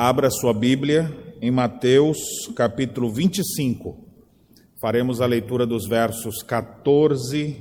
[0.00, 1.12] Abra sua Bíblia
[1.42, 2.18] em Mateus
[2.54, 3.98] capítulo 25.
[4.80, 7.56] Faremos a leitura dos versos 14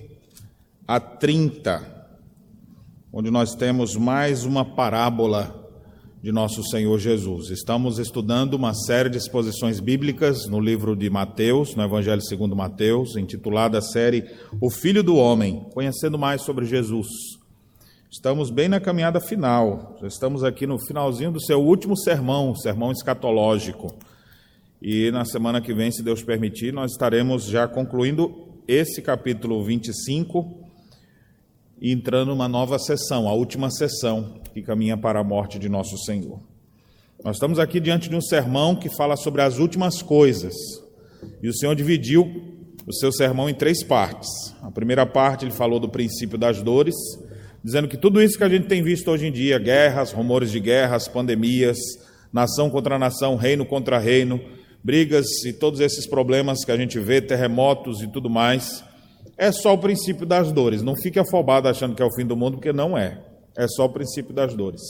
[0.88, 2.10] a 30,
[3.12, 5.68] onde nós temos mais uma parábola
[6.22, 7.50] de nosso Senhor Jesus.
[7.50, 13.16] Estamos estudando uma série de exposições bíblicas no livro de Mateus, no Evangelho segundo Mateus,
[13.16, 14.24] intitulada a série
[14.62, 17.08] O Filho do Homem, conhecendo mais sobre Jesus.
[18.10, 22.90] Estamos bem na caminhada final, já estamos aqui no finalzinho do seu último sermão, sermão
[22.90, 23.94] escatológico.
[24.82, 30.70] E na semana que vem, se Deus permitir, nós estaremos já concluindo esse capítulo 25
[31.82, 35.98] e entrando numa nova sessão, a última sessão que caminha para a morte de nosso
[35.98, 36.40] Senhor.
[37.22, 40.54] Nós estamos aqui diante de um sermão que fala sobre as últimas coisas.
[41.44, 42.24] E o Senhor dividiu
[42.88, 44.30] o seu sermão em três partes.
[44.62, 46.96] A primeira parte ele falou do princípio das dores,
[47.64, 50.60] dizendo que tudo isso que a gente tem visto hoje em dia, guerras, rumores de
[50.60, 51.78] guerras, pandemias,
[52.32, 54.40] nação contra nação, reino contra reino,
[54.84, 58.84] brigas e todos esses problemas que a gente vê, terremotos e tudo mais,
[59.38, 60.82] é só o princípio das dores.
[60.82, 63.22] Não fique afobado achando que é o fim do mundo, porque não é.
[63.56, 64.82] É só o princípio das dores.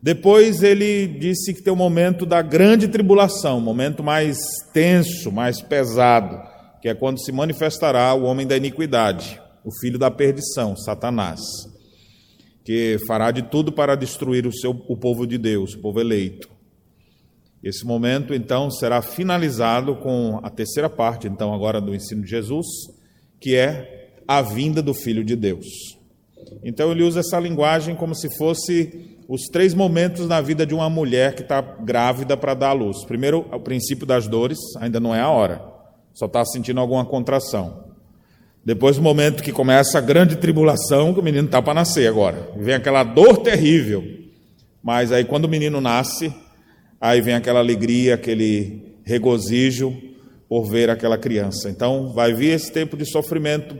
[0.00, 4.38] Depois ele disse que tem o momento da grande tribulação, momento mais
[4.72, 6.40] tenso, mais pesado,
[6.80, 11.40] que é quando se manifestará o homem da iniquidade, o filho da perdição, Satanás
[12.68, 16.50] que fará de tudo para destruir o, seu, o povo de Deus, o povo eleito.
[17.64, 22.66] Esse momento, então, será finalizado com a terceira parte, então, agora do ensino de Jesus,
[23.40, 25.64] que é a vinda do Filho de Deus.
[26.62, 30.90] Então, ele usa essa linguagem como se fosse os três momentos na vida de uma
[30.90, 33.02] mulher que está grávida para dar à luz.
[33.06, 35.64] Primeiro, o princípio das dores, ainda não é a hora,
[36.12, 37.87] só está sentindo alguma contração.
[38.68, 42.52] Depois do momento que começa a grande tribulação, que o menino está para nascer agora.
[42.54, 44.04] Vem aquela dor terrível.
[44.82, 46.30] Mas aí quando o menino nasce,
[47.00, 49.96] aí vem aquela alegria, aquele regozijo
[50.46, 51.70] por ver aquela criança.
[51.70, 53.74] Então vai vir esse tempo de sofrimento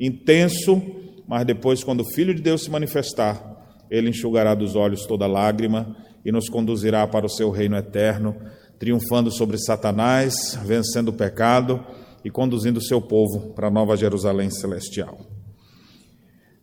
[0.00, 0.82] intenso,
[1.28, 3.40] mas depois, quando o Filho de Deus se manifestar,
[3.88, 8.34] ele enxugará dos olhos toda lágrima e nos conduzirá para o seu reino eterno,
[8.80, 11.86] triunfando sobre Satanás, vencendo o pecado
[12.24, 15.18] e conduzindo o seu povo para a Nova Jerusalém celestial.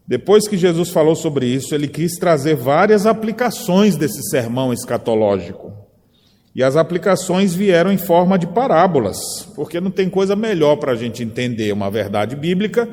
[0.08, 5.74] Depois que Jesus falou sobre isso, ele quis trazer várias aplicações desse sermão escatológico.
[6.56, 9.18] E as aplicações vieram em forma de parábolas,
[9.56, 12.88] porque não tem coisa melhor para a gente entender uma verdade bíblica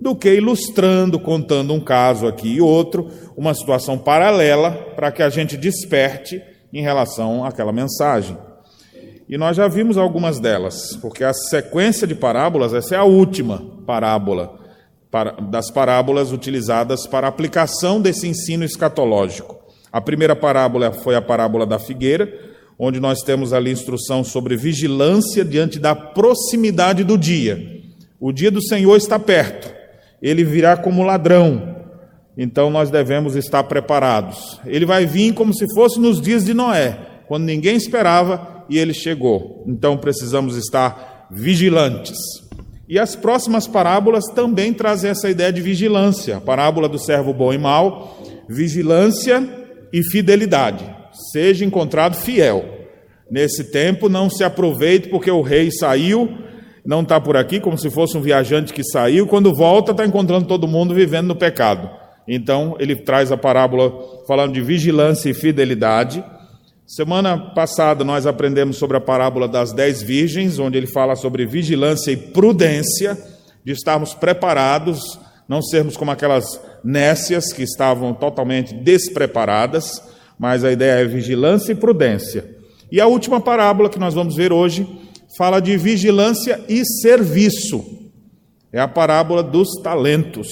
[0.00, 5.28] do que ilustrando, contando um caso aqui e outro, uma situação paralela, para que a
[5.28, 6.42] gente desperte
[6.72, 8.36] em relação àquela mensagem.
[9.34, 13.60] E nós já vimos algumas delas, porque a sequência de parábolas, essa é a última
[13.84, 14.60] parábola
[15.50, 19.58] das parábolas utilizadas para aplicação desse ensino escatológico.
[19.90, 22.32] A primeira parábola foi a parábola da figueira,
[22.78, 27.58] onde nós temos ali instrução sobre vigilância diante da proximidade do dia.
[28.20, 29.68] O dia do Senhor está perto,
[30.22, 31.74] ele virá como ladrão,
[32.38, 34.60] então nós devemos estar preparados.
[34.64, 36.96] Ele vai vir como se fosse nos dias de Noé,
[37.26, 39.64] quando ninguém esperava e ele chegou.
[39.66, 42.18] Então precisamos estar vigilantes.
[42.88, 46.36] E as próximas parábolas também trazem essa ideia de vigilância.
[46.36, 49.42] A parábola do servo bom e mau, vigilância
[49.92, 50.84] e fidelidade.
[51.32, 52.64] Seja encontrado fiel.
[53.30, 56.28] Nesse tempo, não se aproveite porque o rei saiu,
[56.84, 60.46] não está por aqui, como se fosse um viajante que saiu, quando volta, está encontrando
[60.46, 61.88] todo mundo vivendo no pecado.
[62.28, 63.92] Então, ele traz a parábola
[64.26, 66.22] falando de vigilância e fidelidade.
[66.86, 72.10] Semana passada nós aprendemos sobre a parábola das dez virgens, onde ele fala sobre vigilância
[72.10, 73.16] e prudência,
[73.64, 75.18] de estarmos preparados,
[75.48, 80.02] não sermos como aquelas nécias que estavam totalmente despreparadas,
[80.38, 82.44] mas a ideia é vigilância e prudência.
[82.92, 84.86] E a última parábola que nós vamos ver hoje
[85.38, 87.82] fala de vigilância e serviço.
[88.70, 90.48] É a parábola dos talentos.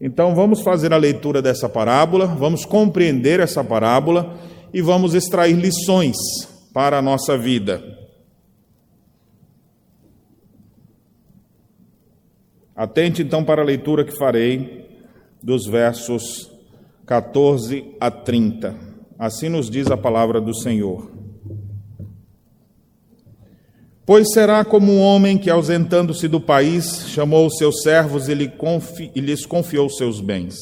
[0.00, 4.38] Então vamos fazer a leitura dessa parábola, vamos compreender essa parábola
[4.72, 6.16] e vamos extrair lições
[6.72, 7.82] para a nossa vida.
[12.74, 14.88] Atente então para a leitura que farei
[15.42, 16.50] dos versos
[17.06, 18.74] 14 a 30.
[19.18, 21.12] Assim nos diz a palavra do Senhor.
[24.04, 29.46] Pois será como um homem que, ausentando-se do país, chamou os seus servos e, lhes
[29.46, 30.56] confiou seus bens.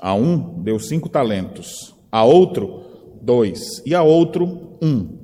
[0.00, 2.83] A um deu cinco talentos, a outro
[3.24, 5.18] dois, e a outro, um,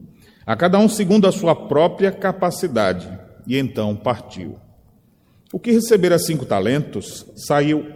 [0.47, 3.09] a cada um segundo a sua própria capacidade,
[3.47, 4.57] e então partiu.
[5.53, 7.87] O que recebera cinco talentos saiu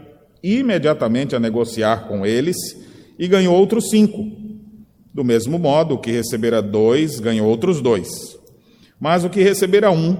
[0.43, 2.57] imediatamente a negociar com eles
[3.19, 4.25] e ganhou outros cinco.
[5.13, 8.09] Do mesmo modo, o que recebera dois ganhou outros dois.
[8.99, 10.17] Mas o que recebera um,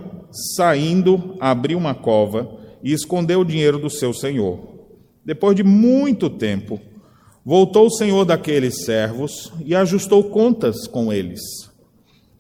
[0.57, 4.61] saindo, abriu uma cova e escondeu o dinheiro do seu senhor.
[5.25, 6.81] Depois de muito tempo,
[7.45, 11.41] voltou o senhor daqueles servos e ajustou contas com eles.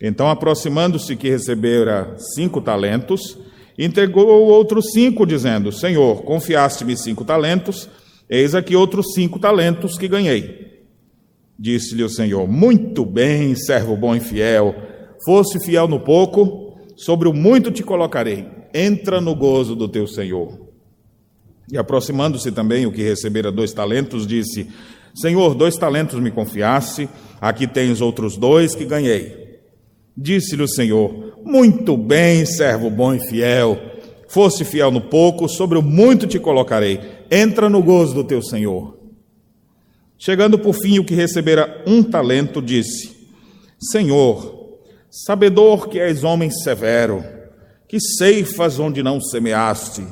[0.01, 3.39] Então, aproximando-se que recebera cinco talentos,
[3.79, 7.89] entregou outros cinco, dizendo: Senhor, confiaste-me cinco talentos,
[8.29, 10.83] eis aqui outros cinco talentos que ganhei.
[11.59, 14.75] Disse-lhe o Senhor: Muito bem, servo bom e fiel.
[15.25, 18.47] Fosse fiel no pouco, sobre o muito te colocarei.
[18.75, 20.64] Entra no gozo do teu Senhor.
[21.71, 24.69] E aproximando-se também o que recebera dois talentos, disse:
[25.15, 27.09] Senhor, dois talentos me confiaste,
[27.41, 29.61] aqui tens outros dois que ganhei.
[30.17, 33.81] Disse-lhe o Senhor: Muito bem, servo bom e fiel.
[34.29, 37.01] Fosse fiel no pouco, sobre o muito te colocarei.
[37.31, 38.99] Entra no gozo do teu Senhor.
[40.19, 43.29] Chegando por fim o que recebera um talento, disse:
[43.79, 44.79] Senhor,
[45.11, 47.25] sabedor que és homem severo,
[47.89, 50.05] que ceifas onde não semeaste,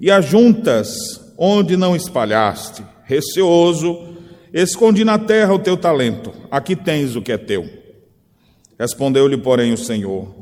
[0.00, 4.14] e ajuntas onde não espalhaste, receoso,
[4.52, 7.68] escondi na terra o teu talento, aqui tens o que é teu.
[8.78, 10.34] Respondeu-lhe, porém, o Senhor: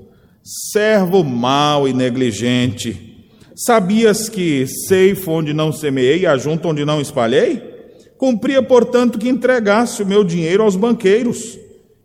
[0.42, 7.72] Servo mau e negligente, sabias que ceifo onde não semeei e ajunto onde não espalhei?
[8.16, 11.58] Cumpria, portanto, que entregasse o meu dinheiro aos banqueiros,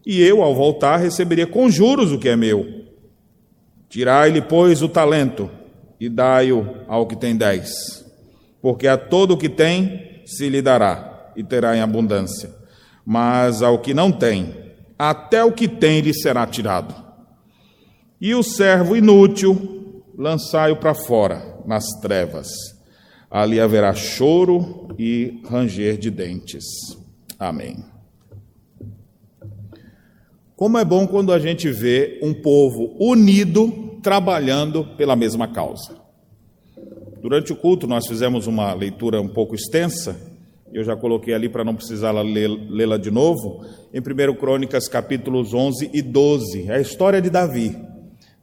[0.06, 2.66] e eu, ao voltar, receberia com juros o que é meu.
[3.88, 5.50] Tirai-lhe, pois, o talento
[6.00, 8.06] e dai-o ao que tem dez,
[8.62, 12.50] porque a todo o que tem se lhe dará e terá em abundância,
[13.06, 16.96] mas ao que não tem, até o que tem lhe será tirado.
[18.22, 22.50] E o servo inútil, lançai-o para fora, nas trevas
[23.30, 26.66] ali haverá choro e ranger de dentes.
[27.38, 27.78] Amém.
[30.60, 35.96] Como é bom quando a gente vê um povo unido trabalhando pela mesma causa.
[37.22, 40.20] Durante o culto, nós fizemos uma leitura um pouco extensa,
[40.74, 43.64] eu já coloquei ali para não precisar lê-la de novo,
[43.94, 47.78] em 1 Crônicas, capítulos 11 e 12, é a história de Davi.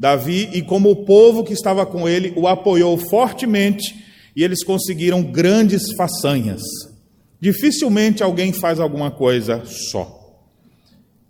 [0.00, 3.94] Davi, e como o povo que estava com ele o apoiou fortemente
[4.34, 6.62] e eles conseguiram grandes façanhas.
[7.38, 10.15] Dificilmente alguém faz alguma coisa só.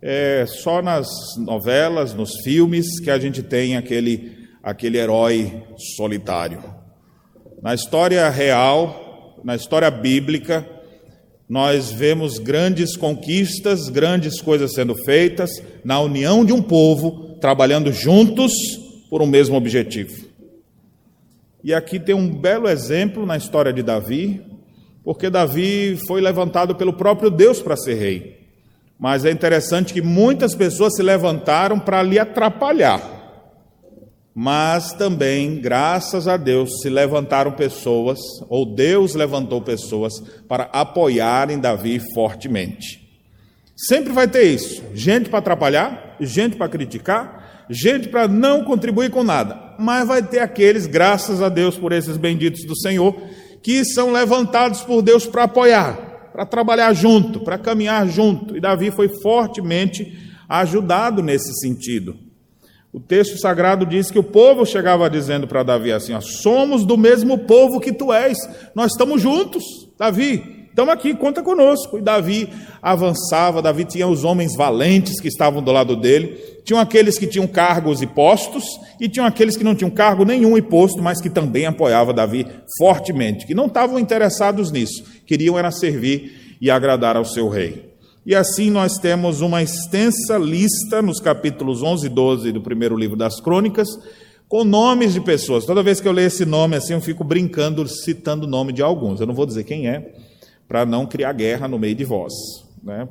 [0.00, 1.08] É só nas
[1.38, 5.62] novelas, nos filmes, que a gente tem aquele, aquele herói
[5.96, 6.62] solitário.
[7.62, 10.66] Na história real, na história bíblica,
[11.48, 15.50] nós vemos grandes conquistas, grandes coisas sendo feitas
[15.84, 18.52] na união de um povo, trabalhando juntos
[19.08, 20.26] por um mesmo objetivo.
[21.62, 24.44] E aqui tem um belo exemplo na história de Davi,
[25.02, 28.35] porque Davi foi levantado pelo próprio Deus para ser rei.
[28.98, 33.14] Mas é interessante que muitas pessoas se levantaram para lhe atrapalhar.
[34.34, 42.00] Mas também, graças a Deus, se levantaram pessoas, ou Deus levantou pessoas para apoiarem Davi
[42.14, 43.06] fortemente.
[43.76, 49.22] Sempre vai ter isso: gente para atrapalhar, gente para criticar, gente para não contribuir com
[49.22, 53.14] nada mas vai ter aqueles, graças a Deus por esses benditos do Senhor,
[53.62, 56.05] que são levantados por Deus para apoiar,
[56.36, 58.54] para trabalhar junto, para caminhar junto.
[58.54, 62.14] E Davi foi fortemente ajudado nesse sentido.
[62.92, 66.98] O texto sagrado diz que o povo chegava dizendo para Davi assim: ó, somos do
[66.98, 68.36] mesmo povo que tu és,
[68.74, 69.64] nós estamos juntos,
[69.98, 70.55] Davi.
[70.76, 71.96] Estamos aqui, conta conosco.
[71.96, 72.50] E Davi
[72.82, 77.46] avançava, Davi tinha os homens valentes que estavam do lado dele, tinham aqueles que tinham
[77.46, 78.62] cargos e postos,
[79.00, 82.46] e tinham aqueles que não tinham cargo nenhum e posto, mas que também apoiavam Davi
[82.76, 87.94] fortemente, que não estavam interessados nisso, queriam era servir e agradar ao seu rei.
[88.26, 93.16] E assim nós temos uma extensa lista nos capítulos 11 e 12 do primeiro livro
[93.16, 93.88] das Crônicas,
[94.46, 95.64] com nomes de pessoas.
[95.64, 98.82] Toda vez que eu leio esse nome assim, eu fico brincando, citando o nome de
[98.82, 99.20] alguns.
[99.20, 100.12] Eu não vou dizer quem é,
[100.68, 102.32] para não criar guerra no meio de vós.
[102.82, 103.08] Né?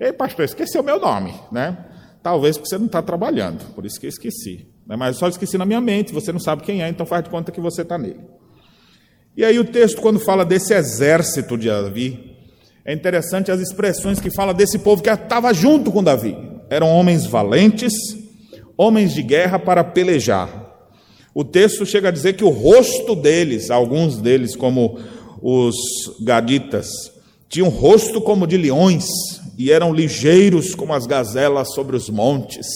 [0.00, 1.76] Ei, pastor, esqueceu meu nome, né?
[2.22, 4.68] Talvez porque você não está trabalhando, por isso que eu esqueci.
[4.86, 4.96] Né?
[4.96, 7.52] Mas só esqueci na minha mente, você não sabe quem é, então faz de conta
[7.52, 8.20] que você está nele.
[9.36, 12.36] E aí o texto, quando fala desse exército de Davi,
[12.84, 16.36] é interessante as expressões que fala desse povo que estava junto com Davi.
[16.70, 17.92] Eram homens valentes,
[18.76, 20.66] homens de guerra para pelejar.
[21.34, 24.98] O texto chega a dizer que o rosto deles, alguns deles, como
[25.42, 25.74] os
[26.20, 26.88] gaditas,
[27.48, 29.06] tinham rosto como de leões
[29.56, 32.66] e eram ligeiros como as gazelas sobre os montes.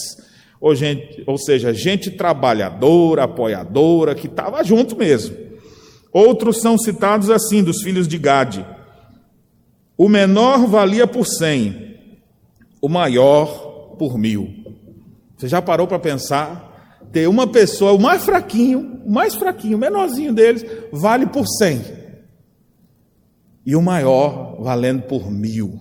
[0.59, 5.35] Ou, gente, ou seja, gente trabalhadora, apoiadora, que estava junto mesmo.
[6.11, 8.65] Outros são citados assim, dos filhos de Gade.
[9.97, 11.97] O menor valia por cem,
[12.81, 14.53] o maior por mil.
[15.37, 16.99] Você já parou para pensar?
[17.11, 21.81] Ter uma pessoa, o mais fraquinho, o mais fraquinho, o menorzinho deles, vale por cem.
[23.65, 25.79] E o maior valendo por mil.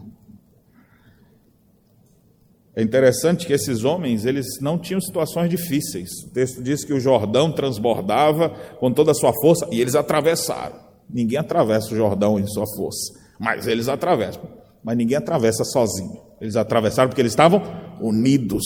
[2.75, 6.09] É interessante que esses homens, eles não tinham situações difíceis.
[6.27, 10.77] O texto diz que o Jordão transbordava com toda a sua força e eles atravessaram.
[11.09, 14.43] Ninguém atravessa o Jordão em sua força, mas eles atravessam.
[14.83, 16.19] Mas ninguém atravessa sozinho.
[16.41, 17.63] Eles atravessaram porque eles estavam
[18.01, 18.65] unidos,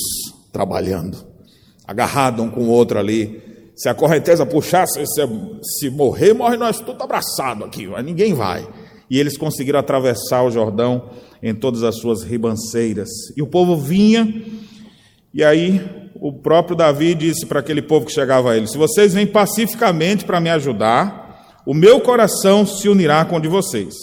[0.52, 1.26] trabalhando,
[1.84, 3.42] agarrados um com o outro ali.
[3.74, 5.22] Se a correnteza puxasse, se,
[5.62, 8.66] se morrer, morre nós tudo abraçado aqui, mas ninguém vai.
[9.08, 11.10] E eles conseguiram atravessar o Jordão
[11.42, 13.08] em todas as suas ribanceiras.
[13.36, 14.42] E o povo vinha,
[15.32, 15.80] e aí
[16.14, 20.24] o próprio Davi disse para aquele povo que chegava a ele: Se vocês vêm pacificamente
[20.24, 23.94] para me ajudar, o meu coração se unirá com o de vocês.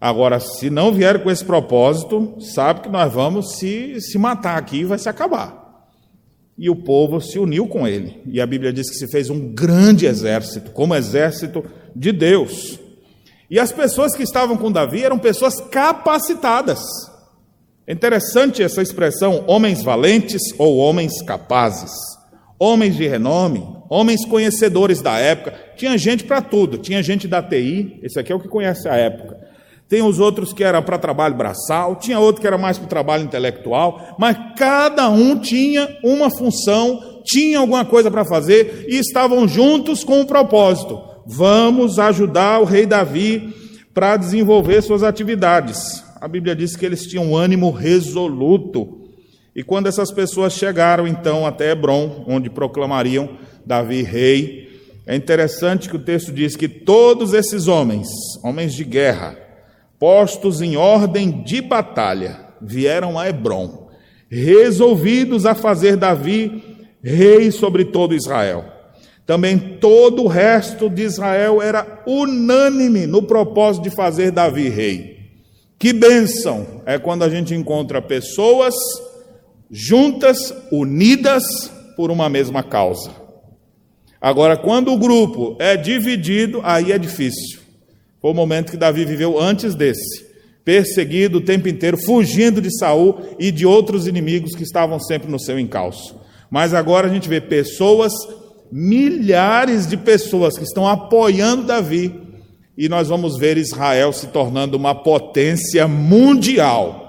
[0.00, 4.80] Agora, se não vier com esse propósito, sabe que nós vamos se, se matar aqui
[4.80, 5.64] e vai se acabar.
[6.58, 8.20] E o povo se uniu com ele.
[8.26, 12.78] E a Bíblia diz que se fez um grande exército, como exército de Deus.
[13.50, 16.80] E as pessoas que estavam com Davi eram pessoas capacitadas.
[17.86, 21.92] É interessante essa expressão, homens valentes ou homens capazes.
[22.58, 25.54] Homens de renome, homens conhecedores da época.
[25.76, 26.78] Tinha gente para tudo.
[26.78, 29.36] Tinha gente da TI, esse aqui é o que conhece a época.
[29.88, 33.22] Tem os outros que eram para trabalho braçal, tinha outro que era mais para trabalho
[33.22, 40.02] intelectual, mas cada um tinha uma função, tinha alguma coisa para fazer e estavam juntos
[40.02, 41.15] com um propósito.
[41.26, 43.52] Vamos ajudar o rei Davi
[43.92, 46.04] para desenvolver suas atividades.
[46.20, 49.00] A Bíblia diz que eles tinham um ânimo resoluto.
[49.54, 54.66] E quando essas pessoas chegaram então até Hebron, onde proclamariam Davi rei,
[55.04, 58.08] é interessante que o texto diz que todos esses homens,
[58.44, 59.36] homens de guerra,
[59.98, 63.88] postos em ordem de batalha, vieram a Hebron,
[64.30, 66.62] resolvidos a fazer Davi
[67.02, 68.75] rei sobre todo Israel.
[69.26, 75.16] Também todo o resto de Israel era unânime no propósito de fazer Davi rei.
[75.78, 78.74] Que bênção é quando a gente encontra pessoas
[79.70, 81.42] juntas, unidas
[81.96, 83.10] por uma mesma causa.
[84.20, 87.60] Agora, quando o grupo é dividido, aí é difícil.
[88.20, 90.24] Foi o momento que Davi viveu antes desse,
[90.64, 95.38] perseguido o tempo inteiro, fugindo de Saul e de outros inimigos que estavam sempre no
[95.38, 96.18] seu encalço.
[96.50, 98.12] Mas agora a gente vê pessoas,
[98.70, 102.14] milhares de pessoas que estão apoiando Davi,
[102.76, 107.06] e nós vamos ver Israel se tornando uma potência mundial.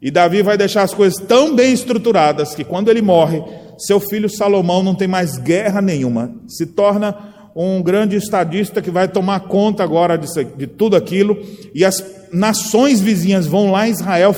[0.00, 3.42] E Davi vai deixar as coisas tão bem estruturadas que quando ele morre,
[3.78, 7.16] seu filho Salomão não tem mais guerra nenhuma, se torna
[7.54, 11.40] um grande estadista que vai tomar conta agora disso, de tudo aquilo,
[11.74, 14.34] e as nações vizinhas vão lá em Israel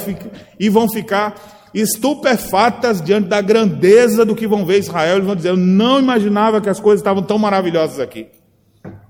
[0.61, 5.51] e vão ficar estupefatas diante da grandeza do que vão ver Israel, eles vão dizer:
[5.51, 8.29] Eu não imaginava que as coisas estavam tão maravilhosas aqui.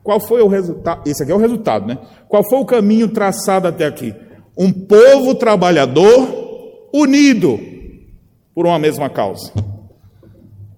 [0.03, 1.09] Qual foi o resultado?
[1.09, 1.99] Esse aqui é o resultado, né?
[2.29, 4.15] Qual foi o caminho traçado até aqui?
[4.57, 7.59] Um povo trabalhador unido
[8.55, 9.53] por uma mesma causa.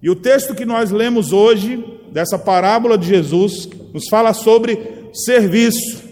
[0.01, 6.03] E o texto que nós lemos hoje dessa parábola de Jesus, nos fala sobre serviço.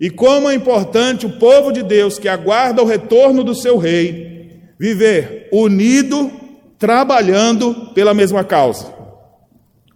[0.00, 4.31] E como é importante o povo de Deus que aguarda o retorno do seu rei
[4.82, 6.28] viver unido,
[6.76, 8.92] trabalhando pela mesma causa.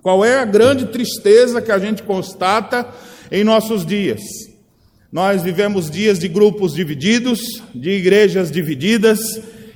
[0.00, 2.86] Qual é a grande tristeza que a gente constata
[3.32, 4.22] em nossos dias?
[5.10, 7.40] Nós vivemos dias de grupos divididos,
[7.74, 9.18] de igrejas divididas,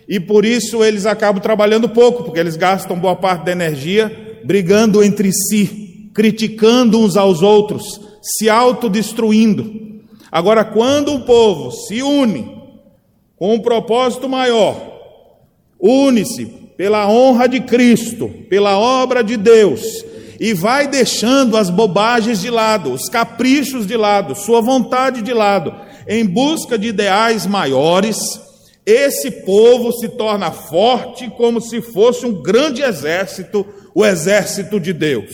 [0.09, 5.03] e por isso eles acabam trabalhando pouco, porque eles gastam boa parte da energia brigando
[5.03, 9.75] entre si, criticando uns aos outros, se autodestruindo.
[10.31, 12.61] Agora, quando o povo se une
[13.37, 14.90] com um propósito maior,
[15.81, 16.47] une-se
[16.77, 19.83] pela honra de Cristo, pela obra de Deus,
[20.39, 25.75] e vai deixando as bobagens de lado, os caprichos de lado, sua vontade de lado,
[26.09, 28.19] em busca de ideais maiores,
[28.87, 35.31] esse povo se torna forte como se fosse um grande exército o exército de Deus.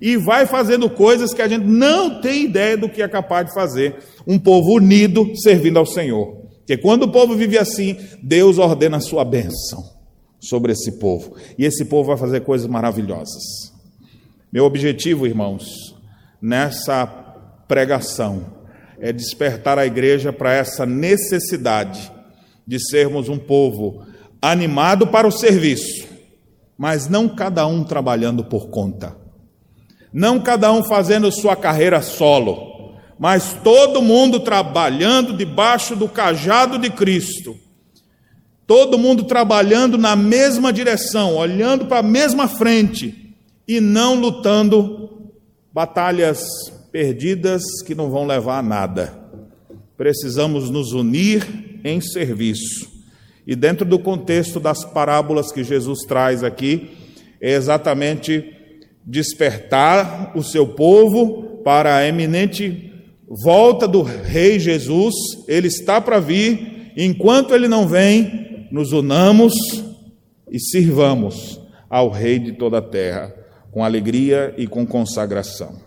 [0.00, 3.54] E vai fazendo coisas que a gente não tem ideia do que é capaz de
[3.54, 3.96] fazer.
[4.26, 6.45] Um povo unido servindo ao Senhor.
[6.66, 9.88] Porque quando o povo vive assim, Deus ordena a sua bênção
[10.40, 11.36] sobre esse povo.
[11.56, 13.72] E esse povo vai fazer coisas maravilhosas.
[14.52, 15.94] Meu objetivo, irmãos,
[16.42, 17.06] nessa
[17.68, 18.46] pregação,
[18.98, 22.10] é despertar a igreja para essa necessidade
[22.66, 24.04] de sermos um povo
[24.42, 26.16] animado para o serviço
[26.76, 29.16] mas não cada um trabalhando por conta,
[30.12, 32.75] não cada um fazendo sua carreira solo,
[33.18, 37.56] mas todo mundo trabalhando debaixo do cajado de Cristo.
[38.66, 43.34] Todo mundo trabalhando na mesma direção, olhando para a mesma frente
[43.66, 45.30] e não lutando
[45.72, 46.44] batalhas
[46.90, 49.26] perdidas que não vão levar a nada.
[49.96, 52.90] Precisamos nos unir em serviço.
[53.46, 56.90] E dentro do contexto das parábolas que Jesus traz aqui,
[57.40, 58.52] é exatamente
[59.04, 62.85] despertar o seu povo para a eminente
[63.28, 65.14] volta do Rei Jesus.
[65.48, 69.54] Ele está para vir, enquanto ele não vem, nos unamos
[70.50, 73.34] e sirvamos ao Rei de toda a terra,
[73.70, 75.80] com alegria e com consagração.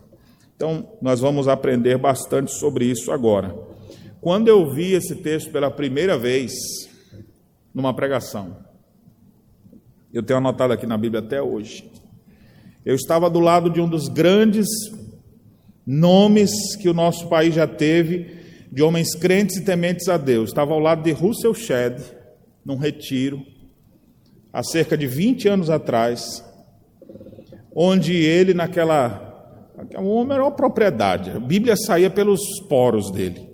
[0.55, 3.55] Então, nós vamos aprender bastante sobre isso agora.
[4.19, 6.51] Quando eu vi esse texto pela primeira vez,
[7.73, 8.57] numa pregação,
[10.13, 11.89] eu tenho anotado aqui na Bíblia até hoje.
[12.85, 14.67] Eu estava do lado de um dos grandes
[15.85, 18.39] nomes que o nosso país já teve
[18.71, 20.49] de homens crentes e tementes a Deus.
[20.49, 22.01] Estava ao lado de Russell Shedd,
[22.63, 23.41] num retiro,
[24.53, 26.43] há cerca de 20 anos atrás,
[27.73, 29.27] onde ele, naquela
[29.97, 33.47] o homem era uma propriedade, a Bíblia saía pelos poros dele.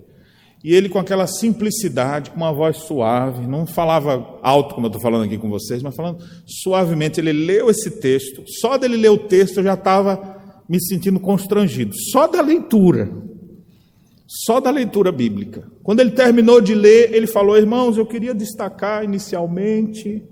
[0.64, 5.00] E ele, com aquela simplicidade, com uma voz suave, não falava alto, como eu estou
[5.00, 8.42] falando aqui com vocês, mas falando suavemente, ele leu esse texto.
[8.60, 10.35] Só dele ler o texto eu já estava
[10.68, 11.92] me sentindo constrangido.
[12.10, 13.10] Só da leitura.
[14.26, 15.70] Só da leitura bíblica.
[15.82, 20.22] Quando ele terminou de ler, ele falou: Irmãos, eu queria destacar inicialmente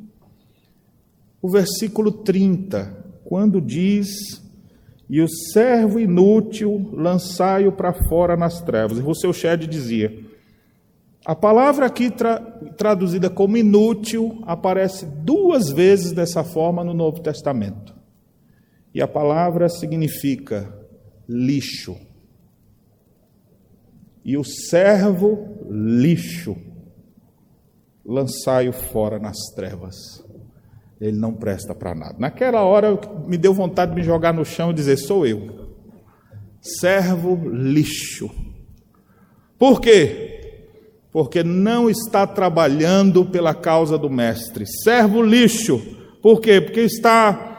[1.41, 4.43] o versículo 30, quando diz
[5.09, 8.99] e o servo inútil lançai-o para fora nas trevas.
[8.99, 10.25] E Rousseau Shedd dizia:
[11.25, 12.39] a palavra aqui tra
[12.77, 17.94] traduzida como inútil aparece duas vezes dessa forma no Novo Testamento.
[18.95, 20.73] E a palavra significa
[21.29, 21.97] lixo.
[24.25, 26.57] E o servo lixo
[28.05, 30.25] lançai-o fora nas trevas
[31.01, 32.15] ele não presta para nada.
[32.19, 35.69] Naquela hora me deu vontade de me jogar no chão e dizer: sou eu,
[36.61, 38.31] servo lixo.
[39.59, 40.31] Por quê?
[41.13, 44.65] Porque não está trabalhando pela causa do mestre.
[44.67, 45.79] Servo lixo.
[46.23, 46.61] Por quê?
[46.61, 47.54] Porque está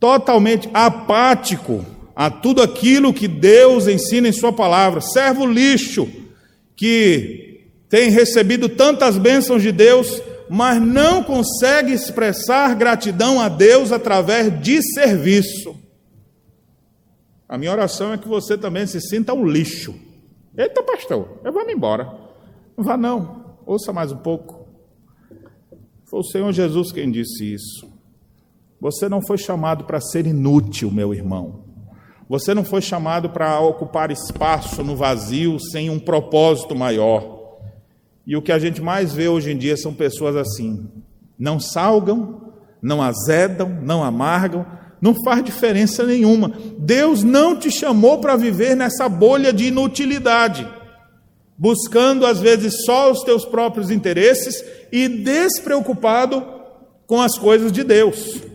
[0.00, 1.84] totalmente apático
[2.14, 5.00] a tudo aquilo que Deus ensina em Sua palavra.
[5.00, 6.08] Servo lixo,
[6.76, 14.60] que tem recebido tantas bênçãos de Deus, mas não consegue expressar gratidão a Deus através
[14.60, 15.76] de serviço.
[17.48, 19.94] A minha oração é que você também se sinta um lixo.
[20.56, 22.12] Eita, pastor, eu vou me embora.
[22.76, 24.68] Não vá não, ouça mais um pouco.
[26.04, 27.87] Foi o Senhor Jesus quem disse isso.
[28.80, 31.64] Você não foi chamado para ser inútil, meu irmão.
[32.28, 37.38] Você não foi chamado para ocupar espaço no vazio sem um propósito maior.
[38.26, 40.86] E o que a gente mais vê hoje em dia são pessoas assim:
[41.38, 44.66] não salgam, não azedam, não amargam,
[45.00, 46.52] não faz diferença nenhuma.
[46.78, 50.68] Deus não te chamou para viver nessa bolha de inutilidade,
[51.56, 54.62] buscando às vezes só os teus próprios interesses
[54.92, 56.46] e despreocupado
[57.06, 58.47] com as coisas de Deus.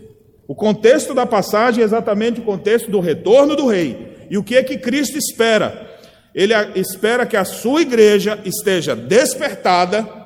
[0.46, 4.26] O contexto da passagem é exatamente o contexto do retorno do rei.
[4.30, 5.94] E o que é que Cristo espera?
[6.34, 10.22] ele espera que a sua igreja esteja despertada,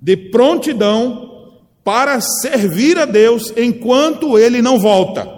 [0.00, 1.52] de prontidão
[1.84, 5.28] para servir a Deus enquanto ele não volta.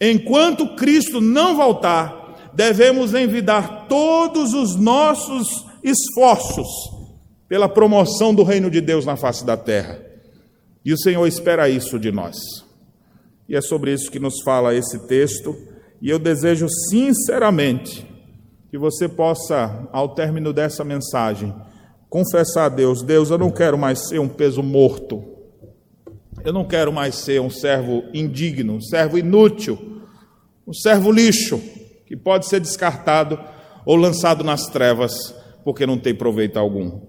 [0.00, 6.66] Enquanto Cristo não voltar, devemos envidar todos os nossos esforços
[7.46, 10.00] pela promoção do reino de Deus na face da terra.
[10.82, 12.65] E o Senhor espera isso de nós.
[13.48, 15.56] E é sobre isso que nos fala esse texto,
[16.00, 18.06] e eu desejo sinceramente
[18.70, 21.54] que você possa, ao término dessa mensagem,
[22.10, 25.24] confessar a Deus: Deus, eu não quero mais ser um peso morto,
[26.44, 30.02] eu não quero mais ser um servo indigno, um servo inútil,
[30.66, 31.60] um servo lixo,
[32.06, 33.38] que pode ser descartado
[33.84, 37.00] ou lançado nas trevas, porque não tem proveito algum.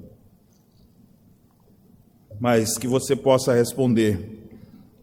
[2.39, 4.36] Mas que você possa responder: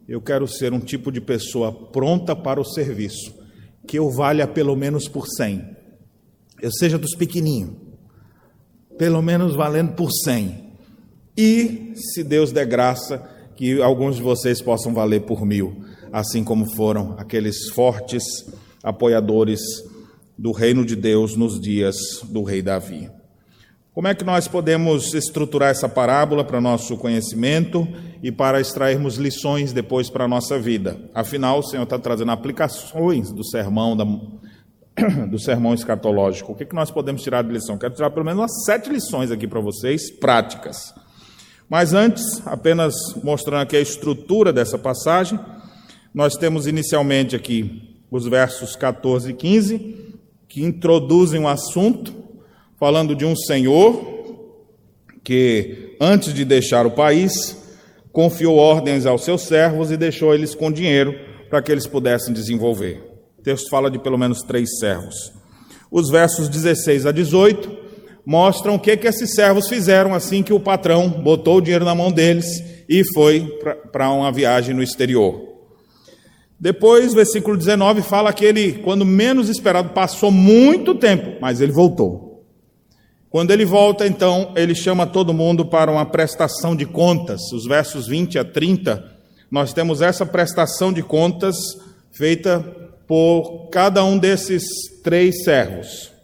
[0.08, 3.34] eu quero ser um tipo de pessoa pronta para o serviço,
[3.86, 5.74] que eu valha pelo menos por cem
[6.64, 7.72] eu seja dos pequeninhos,
[8.96, 10.72] pelo menos valendo por cem.
[11.36, 13.18] E, se Deus der graça,
[13.54, 18.22] que alguns de vocês possam valer por mil, assim como foram aqueles fortes
[18.82, 19.60] apoiadores
[20.38, 23.10] do reino de Deus nos dias do rei Davi.
[23.94, 27.86] Como é que nós podemos estruturar essa parábola para nosso conhecimento
[28.20, 30.98] e para extrairmos lições depois para a nossa vida?
[31.14, 34.04] Afinal, o Senhor está trazendo aplicações do sermão, da,
[35.30, 36.50] do sermão escatológico.
[36.50, 37.78] O que, que nós podemos tirar de lição?
[37.78, 40.92] Quero tirar pelo menos umas sete lições aqui para vocês, práticas.
[41.70, 45.38] Mas antes, apenas mostrando aqui a estrutura dessa passagem,
[46.12, 50.14] nós temos inicialmente aqui os versos 14 e 15,
[50.48, 52.23] que introduzem o um assunto,
[52.84, 54.44] falando de um senhor
[55.24, 57.56] que, antes de deixar o país,
[58.12, 61.18] confiou ordens aos seus servos e deixou eles com dinheiro
[61.48, 63.02] para que eles pudessem desenvolver.
[63.38, 65.32] O texto fala de pelo menos três servos.
[65.90, 67.74] Os versos 16 a 18
[68.26, 71.94] mostram o que, que esses servos fizeram assim que o patrão botou o dinheiro na
[71.94, 73.48] mão deles e foi
[73.90, 75.40] para uma viagem no exterior.
[76.60, 82.23] Depois, versículo 19 fala que ele, quando menos esperado, passou muito tempo, mas ele voltou.
[83.34, 87.40] Quando ele volta, então, ele chama todo mundo para uma prestação de contas.
[87.52, 89.04] Os versos 20 a 30,
[89.50, 91.56] nós temos essa prestação de contas
[92.12, 92.60] feita
[93.08, 94.62] por cada um desses
[95.02, 96.14] três servos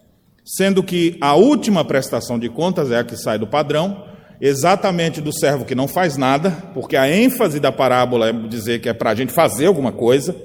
[0.57, 4.05] sendo que a última prestação de contas é a que sai do padrão,
[4.41, 8.89] exatamente do servo que não faz nada, porque a ênfase da parábola é dizer que
[8.89, 10.35] é para a gente fazer alguma coisa.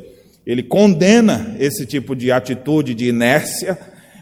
[0.46, 3.76] Ele condena esse tipo de atitude de inércia,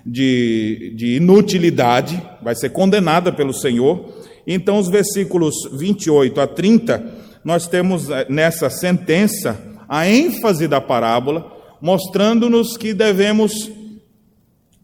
[0.04, 4.12] de, de inutilidade, vai ser condenada pelo Senhor.
[4.46, 7.04] Então, os versículos 28 a 30,
[7.44, 13.70] nós temos eh, nessa sentença a ênfase da parábola, mostrando-nos que devemos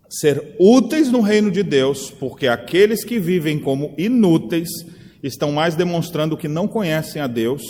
[0.09, 4.69] ser úteis no reino de Deus, porque aqueles que vivem como inúteis
[5.23, 7.63] estão mais demonstrando que não conhecem a Deus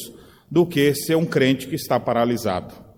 [0.50, 2.89] do que ser um crente que está paralisado.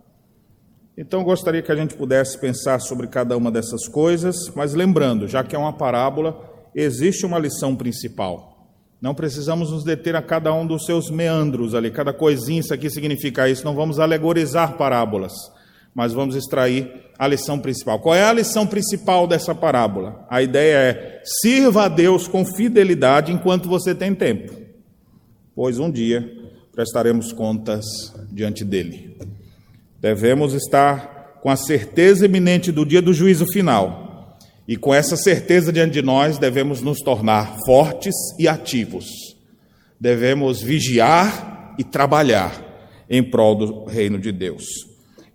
[0.96, 5.42] Então, gostaria que a gente pudesse pensar sobre cada uma dessas coisas, mas lembrando, já
[5.42, 8.52] que é uma parábola, existe uma lição principal.
[9.00, 12.88] Não precisamos nos deter a cada um dos seus meandros ali, cada coisinha, isso aqui
[12.88, 13.64] significa isso.
[13.64, 15.32] Não vamos alegorizar parábolas,
[15.94, 17.98] mas vamos extrair a lição principal.
[17.98, 20.24] Qual é a lição principal dessa parábola?
[20.30, 24.52] A ideia é: sirva a Deus com fidelidade enquanto você tem tempo,
[25.54, 26.30] pois um dia
[26.72, 27.84] prestaremos contas
[28.30, 29.11] diante dele.
[30.02, 34.36] Devemos estar com a certeza iminente do dia do juízo final.
[34.66, 39.06] E com essa certeza diante de nós, devemos nos tornar fortes e ativos.
[40.00, 42.60] Devemos vigiar e trabalhar
[43.08, 44.64] em prol do reino de Deus.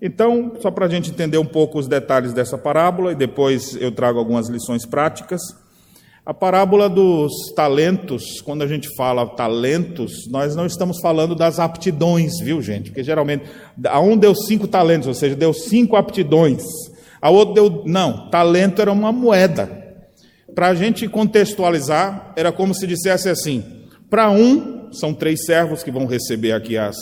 [0.01, 3.91] Então, só para a gente entender um pouco os detalhes dessa parábola, e depois eu
[3.91, 5.41] trago algumas lições práticas.
[6.27, 12.41] A parábola dos talentos, quando a gente fala talentos, nós não estamos falando das aptidões,
[12.41, 12.89] viu, gente?
[12.89, 13.45] Porque geralmente,
[13.85, 16.65] a um deu cinco talentos, ou seja, deu cinco aptidões.
[17.21, 17.83] A outro deu.
[17.85, 19.71] Não, talento era uma moeda.
[20.53, 23.63] Para a gente contextualizar, era como se dissesse assim:
[24.09, 26.97] para um, são três servos que vão receber aqui as,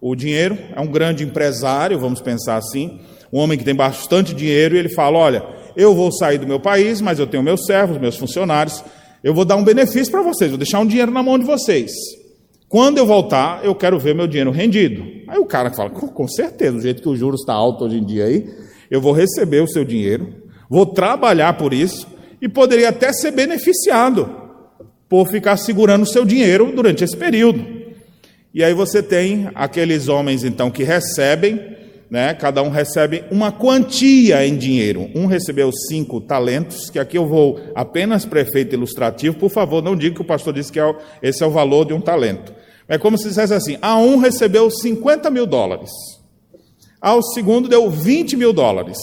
[0.00, 2.98] o dinheiro, é um grande empresário, vamos pensar assim,
[3.32, 5.44] um homem que tem bastante dinheiro, e ele fala: Olha,
[5.76, 8.84] eu vou sair do meu país, mas eu tenho meus servos, meus funcionários,
[9.22, 11.90] eu vou dar um benefício para vocês, vou deixar um dinheiro na mão de vocês.
[12.68, 15.04] Quando eu voltar, eu quero ver meu dinheiro rendido.
[15.28, 18.04] Aí o cara fala: Com certeza, do jeito que o juros está alto hoje em
[18.04, 18.48] dia aí,
[18.90, 20.34] eu vou receber o seu dinheiro,
[20.68, 22.06] vou trabalhar por isso
[22.40, 24.28] e poderia até ser beneficiado
[25.08, 27.64] por ficar segurando o seu dinheiro durante esse período.
[28.52, 31.60] E aí você tem aqueles homens então que recebem,
[32.14, 35.10] né, cada um recebe uma quantia em dinheiro.
[35.16, 39.96] Um recebeu cinco talentos, que aqui eu vou apenas para efeito ilustrativo, por favor, não
[39.96, 42.54] diga que o pastor disse que é, esse é o valor de um talento.
[42.86, 45.90] É como se dissesse assim: a um recebeu 50 mil dólares,
[47.00, 48.96] ao segundo deu 20 mil dólares,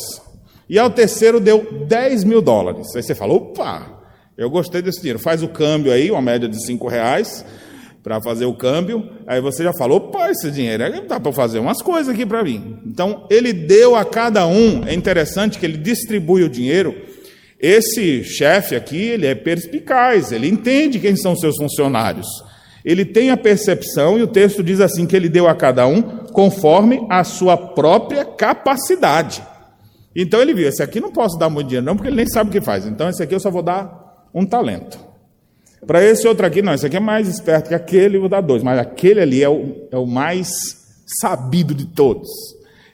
[0.69, 2.95] e ao terceiro deu 10 mil dólares.
[2.95, 4.03] Aí você fala: opa,
[4.37, 7.43] eu gostei desse dinheiro, faz o câmbio aí, uma média de 5 reais
[8.03, 11.81] para fazer o câmbio, aí você já falou, opa, esse dinheiro dá para fazer umas
[11.81, 12.77] coisas aqui para mim.
[12.85, 16.95] Então, ele deu a cada um, é interessante que ele distribui o dinheiro.
[17.59, 22.27] Esse chefe aqui, ele é perspicaz, ele entende quem são seus funcionários.
[22.83, 26.01] Ele tem a percepção, e o texto diz assim: que ele deu a cada um
[26.31, 29.43] conforme a sua própria capacidade.
[30.15, 32.49] Então ele viu: esse aqui não posso dar muito dinheiro, não, porque ele nem sabe
[32.49, 32.87] o que faz.
[32.87, 35.10] Então esse aqui eu só vou dar um talento.
[35.85, 38.61] Para esse outro aqui, não, esse aqui é mais esperto que aquele, vou dar dois,
[38.61, 40.49] mas aquele ali é o, é o mais
[41.19, 42.29] sabido de todos.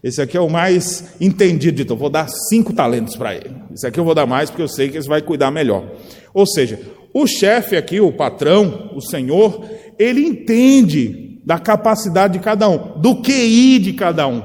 [0.03, 1.99] Esse aqui é o mais entendido de todos.
[1.99, 3.55] Vou dar cinco talentos para ele.
[3.73, 5.85] Esse aqui eu vou dar mais porque eu sei que ele vai cuidar melhor.
[6.33, 6.79] Ou seja,
[7.13, 9.65] o chefe aqui, o patrão, o senhor,
[9.97, 14.43] ele entende da capacidade de cada um, do QI de cada um,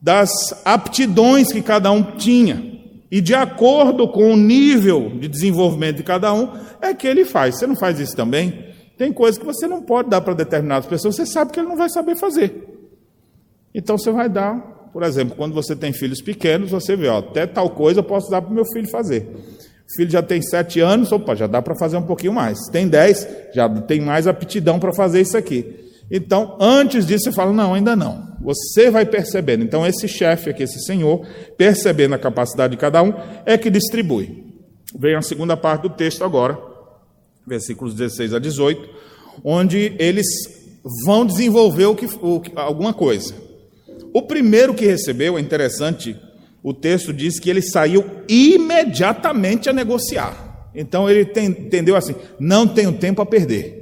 [0.00, 0.30] das
[0.64, 2.71] aptidões que cada um tinha.
[3.12, 6.48] E de acordo com o nível de desenvolvimento de cada um,
[6.80, 7.58] é que ele faz.
[7.58, 8.72] Você não faz isso também?
[8.96, 11.76] Tem coisas que você não pode dar para determinadas pessoas, você sabe que ele não
[11.76, 12.54] vai saber fazer.
[13.74, 14.56] Então você vai dar,
[14.94, 18.30] por exemplo, quando você tem filhos pequenos, você vê, ó, até tal coisa eu posso
[18.30, 19.28] dar para o meu filho fazer.
[19.28, 22.58] O filho já tem sete anos, opa, já dá para fazer um pouquinho mais.
[22.70, 25.81] Tem dez, já tem mais aptidão para fazer isso aqui.
[26.14, 28.36] Então, antes disso, você fala: não, ainda não.
[28.42, 29.64] Você vai percebendo.
[29.64, 33.14] Então, esse chefe aqui, esse senhor, percebendo a capacidade de cada um,
[33.46, 34.44] é que distribui.
[34.94, 36.58] Vem a segunda parte do texto agora,
[37.46, 38.90] versículos 16 a 18,
[39.42, 40.26] onde eles
[41.06, 43.34] vão desenvolver o que, o, alguma coisa.
[44.12, 46.14] O primeiro que recebeu, é interessante,
[46.62, 50.68] o texto diz que ele saiu imediatamente a negociar.
[50.74, 53.81] Então ele tem, entendeu assim: não tenho tempo a perder.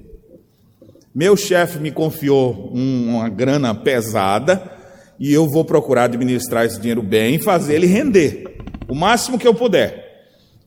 [1.12, 4.70] Meu chefe me confiou uma grana pesada
[5.18, 9.46] e eu vou procurar administrar esse dinheiro bem e fazer ele render o máximo que
[9.46, 10.08] eu puder.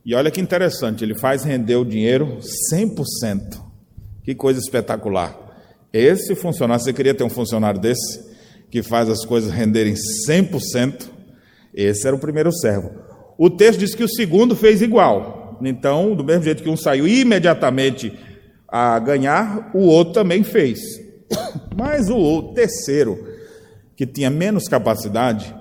[0.06, 2.40] E olha que interessante, ele faz render o dinheiro
[2.74, 3.62] 100%.
[4.24, 5.34] Que coisa espetacular.
[5.94, 8.34] Esse funcionário, você queria ter um funcionário desse
[8.70, 9.94] que faz as coisas renderem
[10.28, 11.10] 100%?
[11.74, 12.92] Esse era o primeiro servo.
[13.38, 15.58] O texto diz que o segundo fez igual.
[15.64, 18.12] Então, do mesmo jeito que um saiu imediatamente
[18.76, 20.80] a ganhar, o outro também fez.
[21.78, 23.24] Mas o terceiro,
[23.96, 25.54] que tinha menos capacidade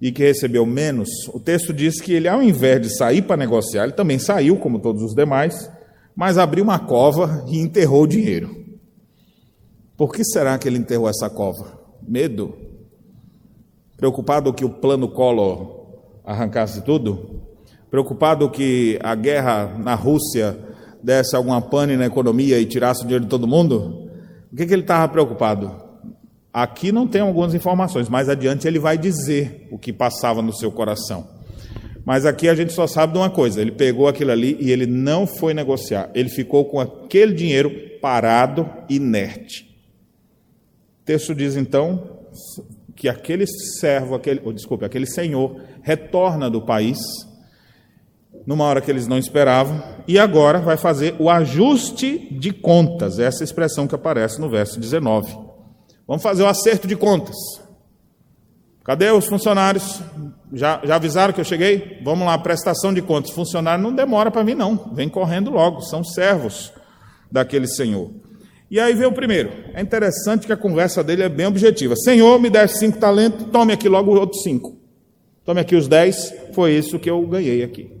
[0.00, 3.82] e que recebeu menos, o texto diz que ele, ao invés de sair para negociar,
[3.82, 5.68] ele também saiu, como todos os demais,
[6.14, 8.64] mas abriu uma cova e enterrou o dinheiro.
[9.96, 11.80] Por que será que ele enterrou essa cova?
[12.00, 12.54] Medo?
[13.96, 17.40] Preocupado que o plano Collor arrancasse tudo?
[17.90, 20.56] Preocupado que a guerra na Rússia
[21.06, 24.10] desse alguma pane na economia e tirasse o dinheiro de todo mundo?
[24.52, 25.70] O que, que ele estava preocupado?
[26.52, 30.72] Aqui não tem algumas informações, mais adiante ele vai dizer o que passava no seu
[30.72, 31.28] coração.
[32.04, 34.84] Mas aqui a gente só sabe de uma coisa: ele pegou aquilo ali e ele
[34.84, 39.62] não foi negociar, ele ficou com aquele dinheiro parado, inerte.
[41.02, 42.18] O texto diz então
[42.96, 46.98] que aquele servo, aquele, oh, desculpe, aquele senhor retorna do país
[48.46, 53.42] numa hora que eles não esperavam, e agora vai fazer o ajuste de contas, essa
[53.42, 55.36] expressão que aparece no verso 19.
[56.06, 57.34] Vamos fazer o acerto de contas.
[58.84, 60.00] Cadê os funcionários?
[60.52, 61.98] Já, já avisaram que eu cheguei?
[62.04, 63.32] Vamos lá, prestação de contas.
[63.32, 64.92] Funcionário não demora para mim, não.
[64.94, 66.72] Vem correndo logo, são servos
[67.30, 68.12] daquele senhor.
[68.70, 69.50] E aí vem o primeiro.
[69.74, 71.96] É interessante que a conversa dele é bem objetiva.
[71.96, 74.76] Senhor, me deste cinco talentos, tome aqui logo os outros cinco.
[75.44, 77.96] Tome aqui os dez, foi isso que eu ganhei aqui.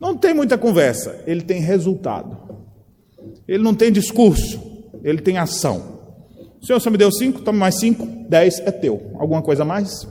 [0.00, 2.36] Não tem muita conversa, ele tem resultado.
[3.46, 4.60] Ele não tem discurso,
[5.02, 5.98] ele tem ação.
[6.60, 9.12] O senhor só me deu cinco, tome mais cinco, dez é teu.
[9.18, 10.06] Alguma coisa mais?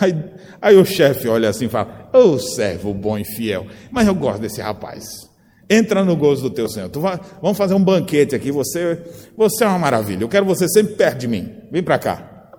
[0.00, 0.14] Aí,
[0.62, 4.14] aí o chefe olha assim e fala: Ô oh, servo bom e fiel, mas eu
[4.14, 5.28] gosto desse rapaz.
[5.68, 6.90] Entra no gozo do teu Senhor.
[6.96, 8.50] Vai, vamos fazer um banquete aqui.
[8.50, 9.00] Você,
[9.36, 10.24] você é uma maravilha.
[10.24, 11.48] Eu quero você sempre perto de mim.
[11.70, 12.50] Vem para cá.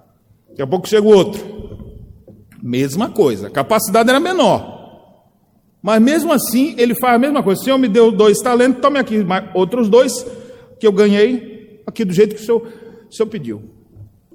[0.47, 1.43] Daqui a pouco chega o outro.
[2.63, 3.47] Mesma coisa.
[3.47, 4.80] A capacidade era menor.
[5.81, 7.59] Mas mesmo assim, ele faz a mesma coisa.
[7.59, 10.25] O Senhor me deu dois talentos, tome aqui outros dois
[10.79, 12.67] que eu ganhei, aqui do jeito que o Senhor,
[13.09, 13.61] o senhor pediu.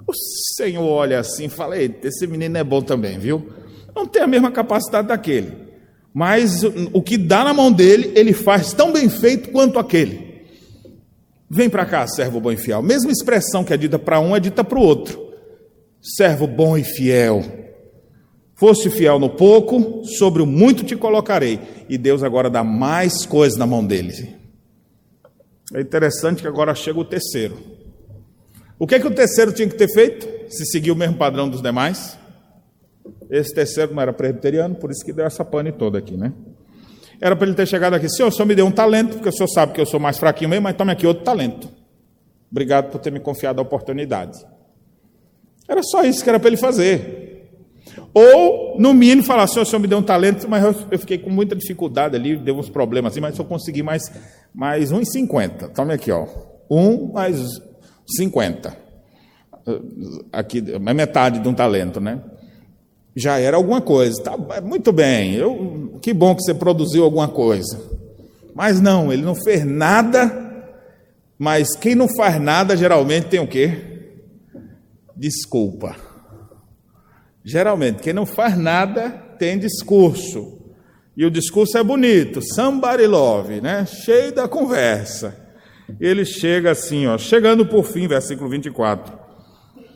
[0.06, 0.12] O
[0.56, 3.48] Senhor olha assim e fala: esse menino é bom também, viu?
[3.94, 5.66] Não tem a mesma capacidade daquele.
[6.12, 10.26] Mas o que dá na mão dele, ele faz tão bem feito quanto aquele.
[11.48, 12.82] Vem para cá, servo bom e fiel.
[12.82, 15.20] Mesma expressão que é dita para um é dita para o outro.
[16.00, 17.65] Servo bom e fiel
[18.56, 21.60] Foste fiel no pouco, sobre o muito te colocarei.
[21.88, 24.34] E Deus agora dá mais coisas na mão dele.
[25.74, 27.58] É interessante que agora chega o terceiro.
[28.78, 30.26] O que é que o terceiro tinha que ter feito?
[30.50, 32.18] Se seguir o mesmo padrão dos demais?
[33.30, 36.32] Esse terceiro não era presbiteriano, por isso que deu essa pane toda aqui, né?
[37.20, 39.32] Era para ele ter chegado aqui, senhor, o senhor me deu um talento, porque o
[39.32, 41.68] senhor sabe que eu sou mais fraquinho mesmo, mas tome aqui outro talento.
[42.50, 44.38] Obrigado por ter me confiado a oportunidade.
[45.68, 47.35] Era só isso que era para ele fazer.
[48.12, 51.18] Ou, no mínimo, falar assim, o senhor me deu um talento, mas eu, eu fiquei
[51.18, 54.02] com muita dificuldade ali, deu uns problemas assim, mas eu consegui mais,
[54.54, 55.70] mais 1,50.
[55.70, 56.26] Tome aqui, ó.
[56.70, 57.60] Um mais
[58.16, 58.76] 50.
[60.32, 62.20] Aqui, é metade de um talento, né?
[63.14, 64.22] Já era alguma coisa.
[64.22, 67.80] Tá, muito bem, eu, que bom que você produziu alguma coisa.
[68.54, 70.64] Mas não, ele não fez nada,
[71.38, 73.96] mas quem não faz nada geralmente tem o quê?
[75.16, 76.05] Desculpa.
[77.46, 80.58] Geralmente, quem não faz nada tem discurso.
[81.16, 83.86] E o discurso é bonito, somebody love, né?
[83.86, 85.34] Cheio da conversa.
[86.00, 89.16] Ele chega assim, ó, chegando por fim, versículo 24.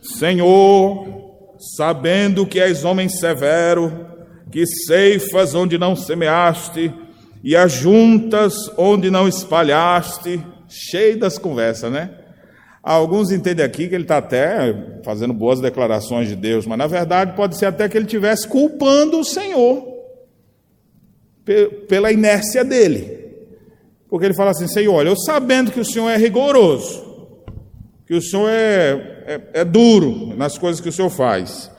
[0.01, 4.07] Senhor, sabendo que és homem severo,
[4.53, 6.95] que ceifas onde não semeaste
[7.43, 12.20] e ajuntas onde não espalhaste, cheio das conversas, né?
[12.83, 17.37] Alguns entendem aqui que ele está até fazendo boas declarações de Deus, mas na verdade
[17.37, 19.89] pode ser até que ele estivesse culpando o Senhor.
[21.89, 23.19] pela inércia dele.
[24.09, 27.05] Porque ele fala assim: Senhor, olha, eu sabendo que o Senhor é rigoroso,
[28.07, 28.91] que o Senhor é,
[29.27, 31.71] é, é duro nas coisas que o Senhor faz,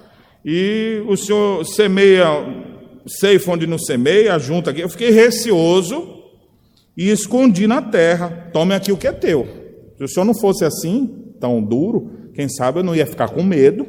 [0.43, 2.25] e o Senhor semeia,
[3.07, 4.81] ceifa onde não semeia, junta aqui.
[4.81, 6.23] Eu fiquei receoso
[6.95, 9.60] e escondi na terra: tome aqui o que é teu.
[10.01, 11.05] Se o Senhor não fosse assim,
[11.39, 13.85] tão duro, quem sabe eu não ia ficar com medo,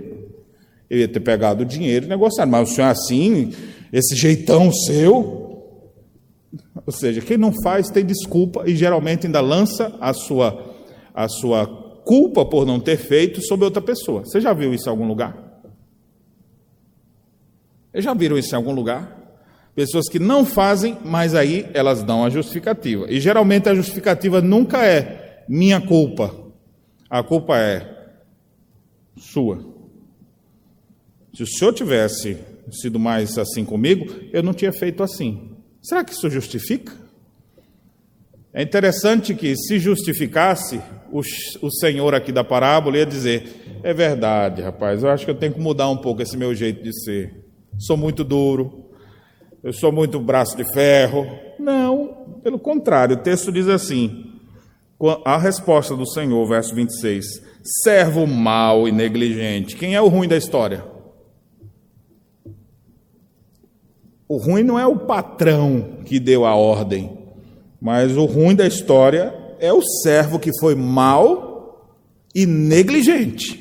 [0.90, 3.54] eu ia ter pegado o dinheiro e negociado, mas o Senhor é assim,
[3.90, 5.64] esse jeitão seu,
[6.84, 10.74] ou seja, quem não faz tem desculpa e geralmente ainda lança a sua,
[11.14, 11.66] a sua
[12.04, 14.22] culpa por não ter feito sobre outra pessoa.
[14.22, 15.62] Você já viu isso em algum lugar?
[17.90, 19.18] Vocês já viram isso em algum lugar?
[19.74, 23.06] Pessoas que não fazem, mas aí elas dão a justificativa.
[23.08, 25.21] E geralmente a justificativa nunca é
[25.52, 26.34] minha culpa.
[27.10, 28.14] A culpa é
[29.18, 29.62] sua.
[31.34, 32.38] Se o senhor tivesse
[32.70, 35.50] sido mais assim comigo, eu não tinha feito assim.
[35.82, 36.92] Será que isso justifica?
[38.54, 44.62] É interessante que, se justificasse, o, o Senhor aqui da parábola ia dizer: é verdade,
[44.62, 47.44] rapaz, eu acho que eu tenho que mudar um pouco esse meu jeito de ser.
[47.78, 48.90] Sou muito duro,
[49.62, 51.26] eu sou muito braço de ferro.
[51.58, 54.31] Não, pelo contrário, o texto diz assim:
[55.24, 57.24] a resposta do Senhor, verso 26,
[57.82, 59.76] servo mau e negligente.
[59.76, 60.84] Quem é o ruim da história?
[64.28, 67.18] O ruim não é o patrão que deu a ordem,
[67.80, 71.98] mas o ruim da história é o servo que foi mau
[72.34, 73.60] e negligente.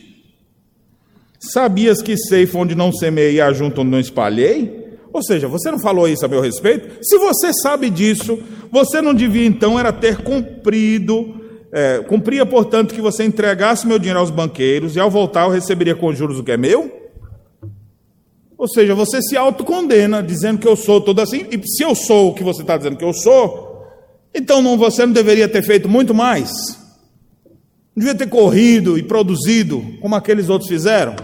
[1.39, 4.80] Sabias que ceifo onde não semeei e ajunto onde não espalhei?
[5.13, 7.03] Ou seja, você não falou isso a meu respeito?
[7.03, 8.39] Se você sabe disso,
[8.71, 11.35] você não devia então era ter cumprido,
[11.71, 15.95] é, cumpria, portanto, que você entregasse meu dinheiro aos banqueiros e ao voltar eu receberia
[15.95, 17.01] com juros o que é meu?
[18.57, 22.29] Ou seja, você se autocondena dizendo que eu sou todo assim, e se eu sou
[22.29, 23.87] o que você está dizendo que eu sou,
[24.33, 26.51] então não, você não deveria ter feito muito mais?
[27.95, 31.15] Não devia ter corrido e produzido como aqueles outros fizeram?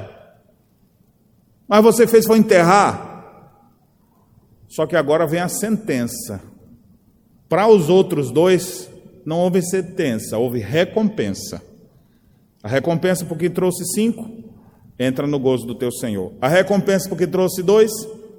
[1.68, 3.07] Mas você fez foi enterrar.
[4.68, 6.42] Só que agora vem a sentença.
[7.48, 8.90] Para os outros dois,
[9.26, 11.62] não houve sentença, houve recompensa.
[12.62, 14.30] A recompensa porque trouxe cinco,
[15.00, 16.34] entra no gozo do teu Senhor.
[16.42, 17.92] A recompensa porque trouxe dois,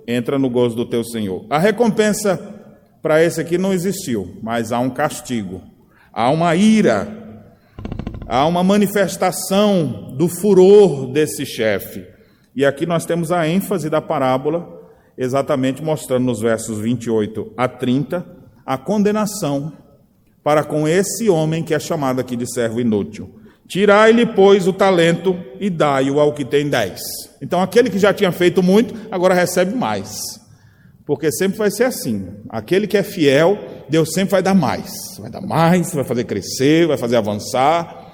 [0.07, 1.47] entra no gozo do teu Senhor.
[1.49, 2.37] A recompensa
[3.01, 5.63] para esse aqui não existiu, mas há um castigo,
[6.13, 7.09] há uma ira,
[8.27, 12.05] há uma manifestação do furor desse chefe.
[12.55, 14.78] E aqui nós temos a ênfase da parábola,
[15.19, 18.25] exatamente mostrando nos versos 28 a 30
[18.65, 19.73] a condenação
[20.45, 23.35] para com esse homem que é chamado aqui de servo inútil.
[23.67, 27.01] Tirai-lhe, pois, o talento e dai-o ao que tem dez.
[27.43, 30.41] Então, aquele que já tinha feito muito, agora recebe mais.
[31.05, 32.29] Porque sempre vai ser assim.
[32.49, 35.19] Aquele que é fiel, Deus sempre vai dar mais.
[35.19, 38.11] Vai dar mais, vai fazer crescer, vai fazer avançar.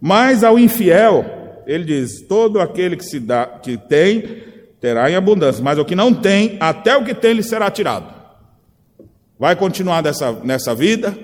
[0.00, 1.24] Mas ao infiel,
[1.66, 4.47] ele diz: todo aquele que se dá, que tem,
[4.80, 5.62] terá em abundância.
[5.62, 8.14] Mas o que não tem, até o que tem lhe será tirado.
[9.38, 11.16] Vai continuar nessa, nessa vida,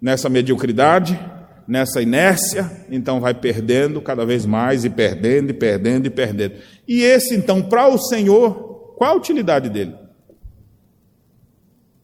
[0.00, 1.18] nessa mediocridade,
[1.66, 6.56] nessa inércia, então vai perdendo cada vez mais e perdendo e perdendo e perdendo.
[6.86, 9.94] E esse então, para o Senhor, qual a utilidade dele?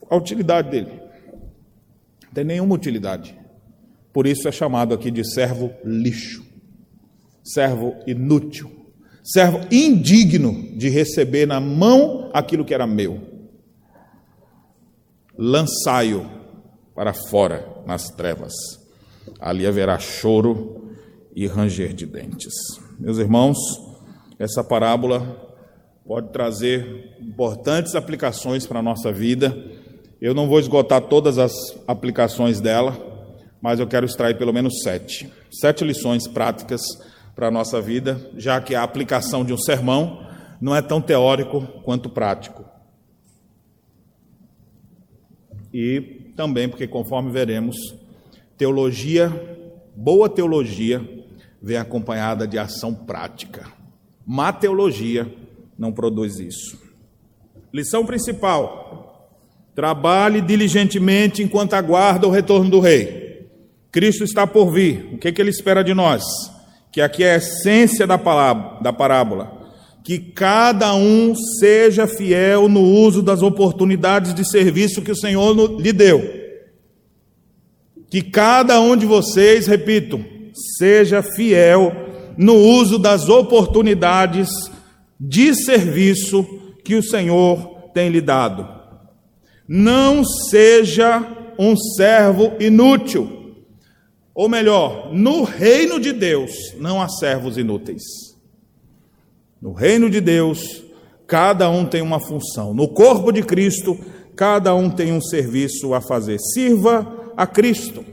[0.08, 1.00] A utilidade dele?
[2.24, 3.38] Não tem nenhuma utilidade.
[4.12, 6.44] Por isso é chamado aqui de servo lixo,
[7.44, 8.79] servo inútil,
[9.22, 13.20] servo indigno de receber na mão aquilo que era meu.
[15.37, 16.26] Lançai-o
[16.94, 18.52] para fora nas trevas
[19.40, 20.90] ali haverá choro
[21.35, 22.52] e ranger de dentes.
[22.98, 23.56] Meus irmãos,
[24.38, 25.48] essa parábola
[26.06, 29.56] pode trazer importantes aplicações para a nossa vida.
[30.20, 31.52] Eu não vou esgotar todas as
[31.87, 32.96] aplicações dela,
[33.61, 35.33] mas eu quero extrair pelo menos sete.
[35.50, 36.80] Sete lições práticas
[37.34, 40.26] para a nossa vida, já que a aplicação de um sermão
[40.60, 42.64] não é tão teórico quanto prático.
[45.72, 47.76] E também porque, conforme veremos,
[48.60, 49.33] Teologia,
[49.96, 51.02] boa teologia,
[51.62, 53.66] vem acompanhada de ação prática.
[54.26, 55.35] Má teologia
[55.78, 56.78] não produz isso.
[57.72, 59.33] Lição principal:
[59.74, 63.48] trabalhe diligentemente enquanto aguarda o retorno do Rei.
[63.90, 65.08] Cristo está por vir.
[65.14, 66.22] O que, é que ele espera de nós?
[66.92, 69.58] Que aqui é a essência da, palavra, da parábola.
[70.02, 75.92] Que cada um seja fiel no uso das oportunidades de serviço que o Senhor lhe
[75.92, 76.40] deu
[78.10, 80.22] que cada um de vocês, repito,
[80.76, 81.92] seja fiel
[82.36, 84.50] no uso das oportunidades
[85.18, 86.44] de serviço
[86.84, 88.68] que o Senhor tem lhe dado.
[89.68, 91.24] Não seja
[91.56, 93.39] um servo inútil.
[94.35, 98.02] Ou melhor, no reino de Deus não há servos inúteis.
[99.60, 100.83] No reino de Deus,
[101.26, 102.72] cada um tem uma função.
[102.72, 103.98] No corpo de Cristo,
[104.35, 106.38] cada um tem um serviço a fazer.
[106.38, 108.04] Sirva a Cristo.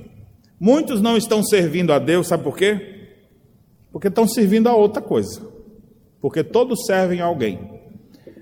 [0.60, 2.96] Muitos não estão servindo a Deus, sabe por quê?
[3.92, 5.42] Porque estão servindo a outra coisa.
[6.20, 7.78] Porque todos servem a alguém.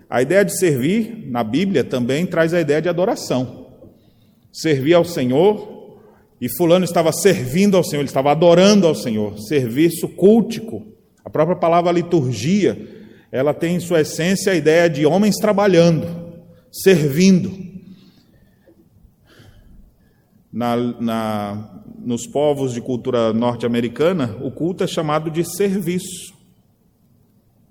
[0.09, 3.67] A ideia de servir, na Bíblia, também traz a ideia de adoração.
[4.51, 5.74] Servir ao Senhor,
[6.39, 9.37] e Fulano estava servindo ao Senhor, ele estava adorando ao Senhor.
[9.39, 10.85] Serviço cultico.
[11.23, 12.77] A própria palavra liturgia,
[13.31, 16.07] ela tem em sua essência a ideia de homens trabalhando,
[16.71, 17.65] servindo
[20.55, 26.33] na, na, nos povos de cultura norte-americana, o culto é chamado de serviço.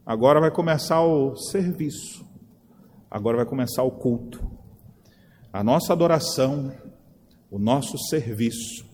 [0.04, 2.26] Agora vai começar o serviço.
[3.10, 4.44] Agora vai começar o culto.
[5.50, 6.74] A nossa adoração,
[7.54, 8.84] o nosso serviço.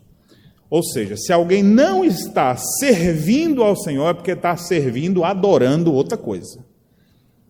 [0.69, 6.19] Ou seja, se alguém não está servindo ao Senhor, é porque está servindo, adorando outra
[6.19, 6.63] coisa.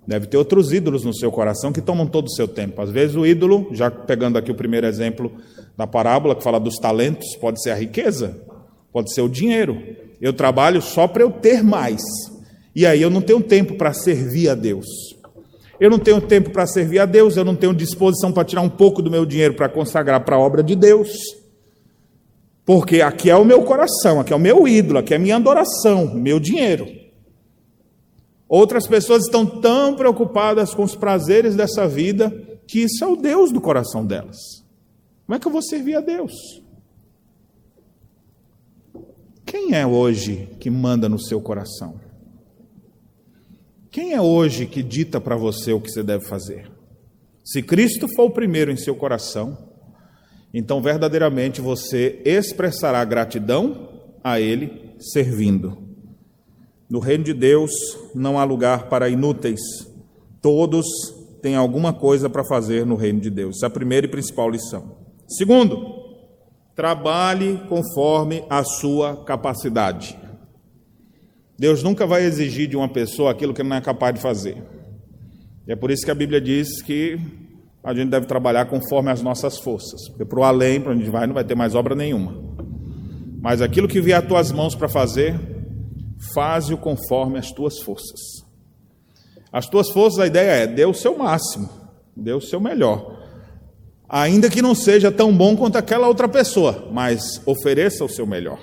[0.06, 2.80] Deve ter outros ídolos no seu coração que tomam todo o seu tempo.
[2.80, 5.32] Às vezes o ídolo, já pegando aqui o primeiro exemplo
[5.76, 8.40] da parábola que fala dos talentos, pode ser a riqueza,
[8.92, 9.82] pode ser o dinheiro.
[10.20, 12.02] Eu trabalho só para eu ter mais.
[12.74, 14.86] E aí eu não tenho tempo para servir a Deus.
[15.80, 18.68] Eu não tenho tempo para servir a Deus, eu não tenho disposição para tirar um
[18.68, 21.08] pouco do meu dinheiro para consagrar para a obra de Deus.
[22.66, 25.36] Porque aqui é o meu coração, aqui é o meu ídolo, aqui é a minha
[25.36, 26.86] adoração, meu dinheiro.
[28.46, 32.30] Outras pessoas estão tão preocupadas com os prazeres dessa vida
[32.66, 34.36] que isso é o Deus do coração delas.
[35.24, 36.32] Como é que eu vou servir a Deus?
[39.46, 42.09] Quem é hoje que manda no seu coração?
[43.90, 46.70] Quem é hoje que dita para você o que você deve fazer?
[47.44, 49.58] Se Cristo for o primeiro em seu coração,
[50.54, 53.88] então verdadeiramente você expressará gratidão
[54.22, 55.76] a Ele servindo.
[56.88, 57.72] No reino de Deus
[58.14, 59.60] não há lugar para inúteis.
[60.40, 60.86] Todos
[61.42, 63.56] têm alguma coisa para fazer no reino de Deus.
[63.56, 64.98] Essa é a primeira e principal lição.
[65.26, 66.00] Segundo,
[66.76, 70.16] trabalhe conforme a sua capacidade.
[71.60, 74.56] Deus nunca vai exigir de uma pessoa aquilo que ele não é capaz de fazer.
[75.68, 77.20] E é por isso que a Bíblia diz que
[77.84, 80.08] a gente deve trabalhar conforme as nossas forças.
[80.08, 82.34] Porque para o além, para onde a gente vai, não vai ter mais obra nenhuma.
[83.42, 85.38] Mas aquilo que vier às tuas mãos para fazer,
[86.32, 88.42] faze-o conforme as tuas forças.
[89.52, 91.68] As tuas forças, a ideia é, dê o seu máximo,
[92.16, 93.20] dê o seu melhor.
[94.08, 98.58] Ainda que não seja tão bom quanto aquela outra pessoa, mas ofereça o seu melhor.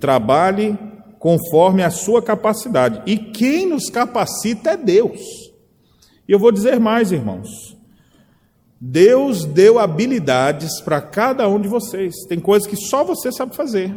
[0.00, 0.95] Trabalhe
[1.26, 3.02] conforme a sua capacidade.
[3.04, 5.20] E quem nos capacita é Deus.
[6.28, 7.76] E eu vou dizer mais, irmãos.
[8.80, 12.14] Deus deu habilidades para cada um de vocês.
[12.28, 13.92] Tem coisas que só você sabe fazer.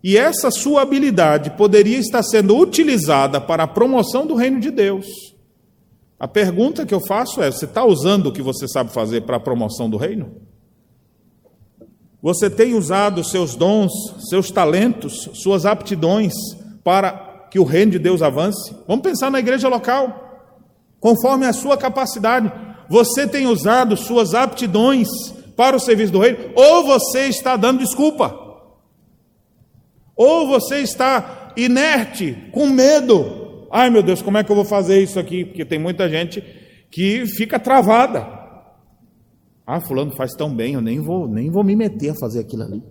[0.00, 5.06] E essa sua habilidade poderia estar sendo utilizada para a promoção do reino de Deus.
[6.20, 9.38] A pergunta que eu faço é: você está usando o que você sabe fazer para
[9.38, 10.36] a promoção do reino?
[12.26, 13.92] Você tem usado seus dons,
[14.28, 16.34] seus talentos, suas aptidões
[16.82, 18.74] para que o reino de Deus avance?
[18.88, 20.50] Vamos pensar na igreja local,
[20.98, 22.50] conforme a sua capacidade.
[22.90, 25.08] Você tem usado suas aptidões
[25.56, 26.50] para o serviço do reino?
[26.56, 28.36] Ou você está dando desculpa?
[30.16, 33.68] Ou você está inerte, com medo.
[33.70, 35.44] Ai meu Deus, como é que eu vou fazer isso aqui?
[35.44, 36.42] Porque tem muita gente
[36.90, 38.35] que fica travada.
[39.66, 42.62] Ah, fulano faz tão bem, eu nem vou, nem vou me meter a fazer aquilo
[42.62, 42.82] ali.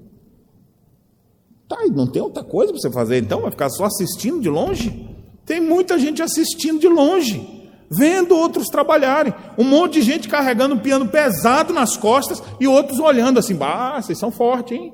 [1.69, 4.49] Tá, e não tem outra coisa para você fazer, então vai ficar só assistindo de
[4.49, 5.09] longe?
[5.45, 9.34] Tem muita gente assistindo de longe, vendo outros trabalharem.
[9.57, 14.01] Um monte de gente carregando um piano pesado nas costas e outros olhando assim, ah,
[14.01, 14.93] vocês são fortes, hein?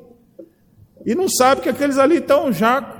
[1.05, 2.99] E não sabe que aqueles ali estão já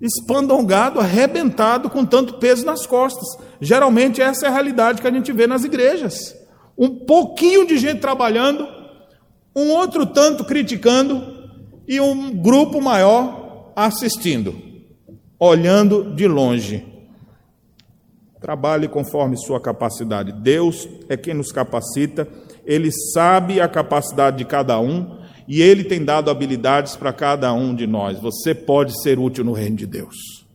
[0.00, 3.26] espandongado, arrebentado com tanto peso nas costas.
[3.60, 6.39] Geralmente essa é a realidade que a gente vê nas igrejas.
[6.80, 8.66] Um pouquinho de gente trabalhando,
[9.54, 11.22] um outro tanto criticando
[11.86, 14.56] e um grupo maior assistindo,
[15.38, 16.86] olhando de longe.
[18.40, 20.32] Trabalhe conforme sua capacidade.
[20.32, 22.26] Deus é quem nos capacita,
[22.64, 27.74] Ele sabe a capacidade de cada um e Ele tem dado habilidades para cada um
[27.74, 28.18] de nós.
[28.20, 30.46] Você pode ser útil no reino de Deus.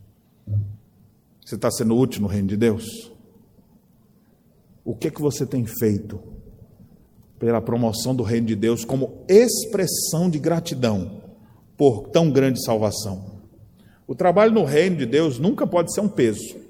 [1.46, 3.15] Você está sendo útil no reino de Deus?
[4.86, 6.22] O que é que você tem feito
[7.40, 11.24] pela promoção do reino de Deus como expressão de gratidão
[11.76, 13.42] por tão grande salvação?
[14.08, 16.64] O trabalho no reino de Deus nunca pode ser um peso.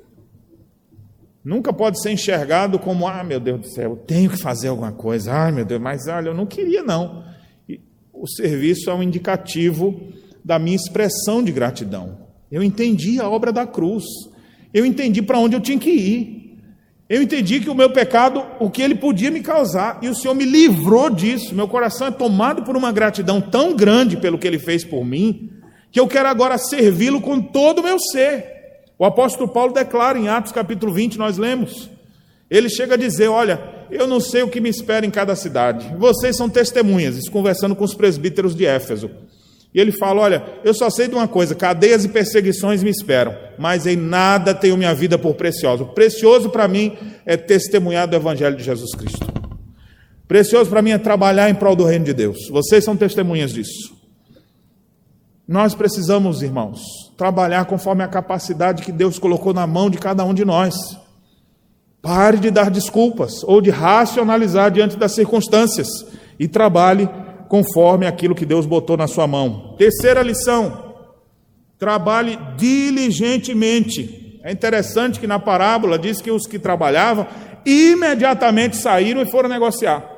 [1.44, 4.92] nunca pode ser enxergado como, ah, meu Deus do céu, eu tenho que fazer alguma
[4.92, 7.24] coisa, ai meu Deus, mas olha, eu não queria não.
[7.70, 7.80] E
[8.12, 10.02] o serviço é um indicativo
[10.44, 12.18] da minha expressão de gratidão.
[12.50, 14.06] Eu entendi a obra da cruz,
[14.74, 16.35] eu entendi para onde eu tinha que ir.
[17.08, 20.34] Eu entendi que o meu pecado, o que ele podia me causar, e o Senhor
[20.34, 21.54] me livrou disso.
[21.54, 25.52] Meu coração é tomado por uma gratidão tão grande pelo que ele fez por mim,
[25.92, 28.56] que eu quero agora servi-lo com todo o meu ser.
[28.98, 31.90] O apóstolo Paulo declara em Atos capítulo 20, nós lemos.
[32.50, 35.94] Ele chega a dizer: Olha, eu não sei o que me espera em cada cidade.
[35.98, 39.12] Vocês são testemunhas, isso conversando com os presbíteros de Éfeso.
[39.76, 43.36] E ele fala: Olha, eu só sei de uma coisa: cadeias e perseguições me esperam,
[43.60, 45.84] mas em nada tenho minha vida por preciosa.
[45.84, 49.28] Precioso para mim é testemunhar do Evangelho de Jesus Cristo.
[50.30, 52.48] Precioso para mim é trabalhar em prol do reino de Deus.
[52.50, 53.94] Vocês são testemunhas disso.
[55.46, 56.82] Nós precisamos, irmãos,
[57.18, 60.74] trabalhar conforme a capacidade que Deus colocou na mão de cada um de nós.
[62.02, 65.88] Pare de dar desculpas ou de racionalizar diante das circunstâncias
[66.40, 67.10] e trabalhe
[67.48, 69.76] conforme aquilo que Deus botou na sua mão.
[69.78, 70.96] Terceira lição:
[71.78, 74.40] trabalhe diligentemente.
[74.44, 77.28] É interessante que na parábola diz que os que trabalhavam
[77.66, 80.12] imediatamente saíram e foram negociar.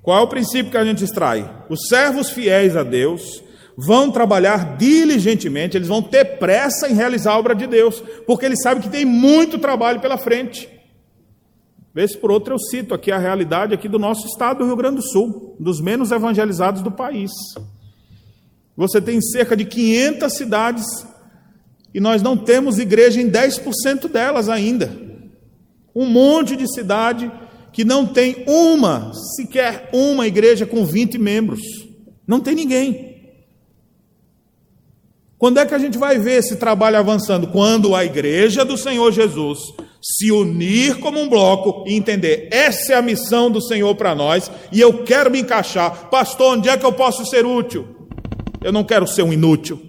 [0.00, 1.50] Qual é o princípio que a gente extrai?
[1.68, 3.42] Os servos fiéis a Deus
[3.76, 8.62] vão trabalhar diligentemente, eles vão ter pressa em realizar a obra de Deus, porque eles
[8.62, 10.68] sabem que tem muito trabalho pela frente.
[11.94, 14.96] Vez por outra eu cito aqui a realidade aqui do nosso estado do Rio Grande
[14.96, 17.30] do Sul, dos menos evangelizados do país.
[18.76, 20.84] Você tem cerca de 500 cidades
[21.94, 24.90] e nós não temos igreja em 10% delas ainda.
[25.94, 27.30] Um monte de cidade
[27.72, 31.60] que não tem uma, sequer uma igreja com 20 membros.
[32.26, 33.13] Não tem ninguém.
[35.38, 37.48] Quando é que a gente vai ver esse trabalho avançando?
[37.48, 39.58] Quando a igreja do Senhor Jesus
[40.00, 44.50] se unir como um bloco e entender: essa é a missão do Senhor para nós
[44.70, 46.08] e eu quero me encaixar.
[46.10, 48.08] Pastor, onde é que eu posso ser útil?
[48.62, 49.80] Eu não quero ser um inútil.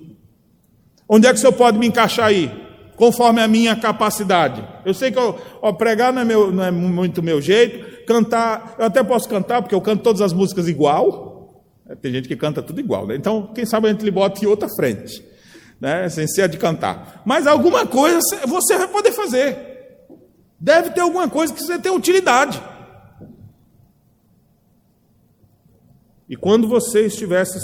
[1.08, 2.52] Onde é que o Senhor pode me encaixar aí?
[2.96, 4.64] Conforme a minha capacidade.
[4.86, 8.76] Eu sei que eu, ó, pregar não é, meu, não é muito meu jeito, cantar,
[8.80, 11.64] eu até posso cantar, porque eu canto todas as músicas igual.
[12.02, 13.16] Tem gente que canta tudo igual, né?
[13.16, 15.24] Então, quem sabe a gente lhe bota em outra frente,
[15.86, 16.10] né?
[16.10, 17.22] sem ser de cantar.
[17.24, 19.56] Mas alguma coisa você vai poder fazer.
[20.60, 22.60] Deve ter alguma coisa que você tem utilidade.
[26.28, 27.60] E quando você estivesse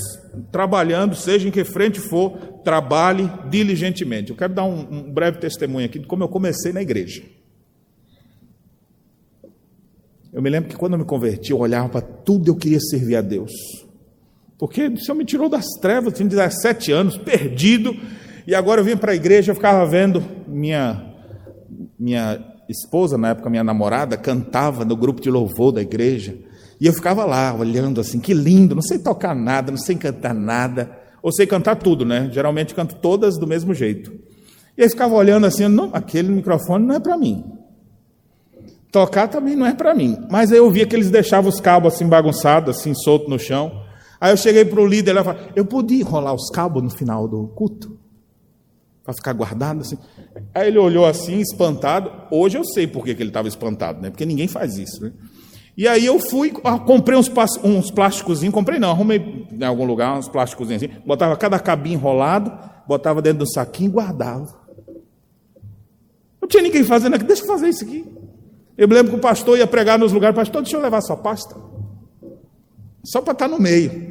[0.52, 4.30] trabalhando, seja em que frente for, trabalhe diligentemente.
[4.30, 7.24] Eu quero dar um, um breve testemunho aqui de como eu comecei na igreja.
[10.32, 13.16] Eu me lembro que quando eu me converti, eu olhava para tudo eu queria servir
[13.16, 13.52] a Deus.
[14.62, 17.98] Porque o Senhor me tirou das trevas, tinha 17 anos, perdido,
[18.46, 21.04] e agora eu vim para a igreja, eu ficava vendo minha,
[21.98, 22.40] minha
[22.70, 26.38] esposa, na época minha namorada, cantava no grupo de louvor da igreja.
[26.80, 30.36] E eu ficava lá olhando assim, que lindo, não sei tocar nada, não sei cantar
[30.36, 30.92] nada.
[31.24, 32.30] Ou sei cantar tudo, né?
[32.32, 34.14] Geralmente canto todas do mesmo jeito.
[34.78, 37.44] E aí ficava olhando assim, não, aquele microfone não é para mim.
[38.92, 40.20] Tocar também não é para mim.
[40.30, 43.81] Mas aí eu via que eles deixavam os cabos assim bagunçados, assim, solto no chão.
[44.22, 47.28] Aí eu cheguei para o líder e falei, eu podia enrolar os cabos no final
[47.28, 47.98] do culto?
[49.04, 49.98] Para ficar guardado assim.
[50.54, 52.12] Aí ele olhou assim, espantado.
[52.30, 54.12] Hoje eu sei por que, ele estava espantado, né?
[54.12, 55.12] Porque ninguém faz isso, né?
[55.76, 56.52] E aí eu fui,
[56.86, 57.32] comprei uns,
[57.64, 62.52] uns plásticos, comprei não, arrumei em algum lugar uns plásticos assim, botava cada cabinho enrolado,
[62.88, 64.54] botava dentro do saquinho e guardava.
[66.40, 68.06] Não tinha ninguém fazendo aqui, deixa eu fazer isso aqui.
[68.78, 71.18] Eu me lembro que o pastor ia pregar nos lugares, pastor, deixa eu levar sua
[71.18, 71.56] pasta.
[73.04, 74.11] Só para estar no meio.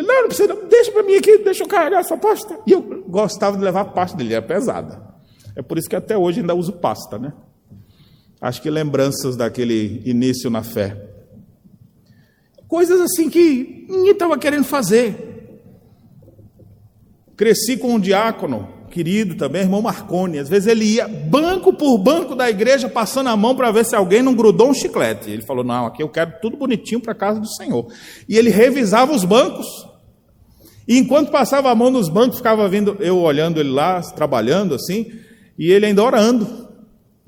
[0.00, 2.58] Ele, não, não precisa, deixa para mim aqui, deixa eu carregar essa pasta.
[2.66, 5.02] E eu gostava de levar a pasta dele, era pesada.
[5.54, 7.34] É por isso que até hoje ainda uso pasta, né?
[8.40, 10.96] Acho que lembranças daquele início na fé.
[12.66, 15.60] Coisas assim que ninguém estava querendo fazer.
[17.36, 20.38] Cresci com um diácono, querido também, irmão Marconi.
[20.38, 23.94] Às vezes ele ia banco por banco da igreja, passando a mão para ver se
[23.94, 25.30] alguém não grudou um chiclete.
[25.30, 27.86] Ele falou: Não, aqui eu quero tudo bonitinho para a casa do Senhor.
[28.26, 29.89] E ele revisava os bancos.
[30.90, 35.06] E enquanto passava a mão nos bancos, ficava vendo eu olhando ele lá, trabalhando assim,
[35.56, 36.68] e ele ainda orando.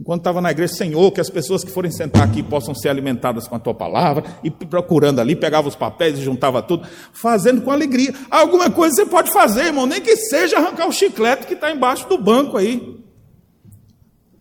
[0.00, 3.46] Enquanto estava na igreja, Senhor, que as pessoas que forem sentar aqui possam ser alimentadas
[3.46, 7.70] com a tua palavra, e procurando ali, pegava os papéis e juntava tudo, fazendo com
[7.70, 8.12] alegria.
[8.28, 12.08] Alguma coisa você pode fazer, irmão, nem que seja arrancar o chiclete que está embaixo
[12.08, 12.98] do banco aí,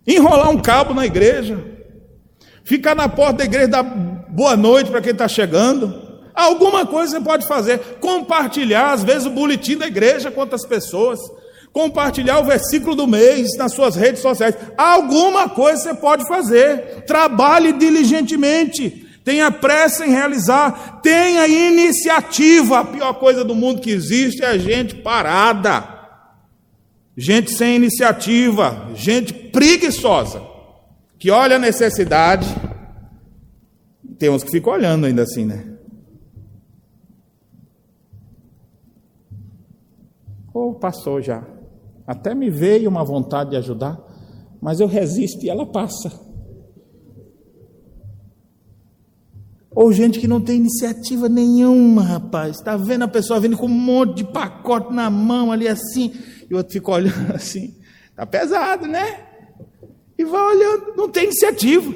[0.07, 1.63] enrolar um cabo na igreja,
[2.63, 6.00] ficar na porta da igreja, dar boa noite para quem está chegando.
[6.33, 11.19] Alguma coisa você pode fazer, compartilhar, às vezes, o boletim da igreja com outras pessoas
[11.73, 14.55] compartilhar o versículo do mês nas suas redes sociais.
[14.77, 17.03] Alguma coisa você pode fazer.
[17.05, 19.07] Trabalhe diligentemente.
[19.23, 20.99] Tenha pressa em realizar.
[21.01, 22.79] Tenha iniciativa.
[22.79, 25.87] A pior coisa do mundo que existe é a gente parada.
[27.15, 28.89] Gente sem iniciativa.
[28.95, 30.41] Gente preguiçosa.
[31.17, 32.47] Que olha a necessidade.
[34.17, 35.70] Tem uns que ficam olhando ainda assim, né?
[40.53, 41.43] Oh, passou já.
[42.05, 43.99] Até me veio uma vontade de ajudar,
[44.61, 46.11] mas eu resisto e ela passa.
[49.73, 52.57] Ou gente que não tem iniciativa nenhuma, rapaz.
[52.57, 56.13] Está vendo a pessoa vindo com um monte de pacote na mão ali assim,
[56.49, 57.75] e o outro fica olhando assim.
[58.09, 59.27] Está pesado, né?
[60.17, 61.93] E vai olhando, não tem iniciativa.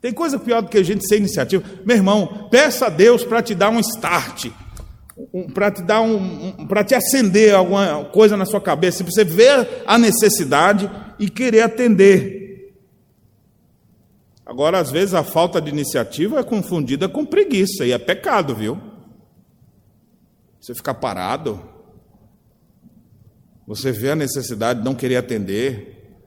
[0.00, 1.64] Tem coisa pior do que a gente sem iniciativa.
[1.84, 4.50] Meu irmão, peça a Deus para te dar um start
[5.16, 9.12] um, para te dar um, um para te acender alguma coisa na sua cabeça, para
[9.12, 12.74] você ver a necessidade e querer atender.
[14.44, 18.78] Agora, às vezes, a falta de iniciativa é confundida com preguiça, e é pecado, viu?
[20.60, 21.60] Você ficar parado,
[23.66, 26.18] você vê a necessidade de não querer atender,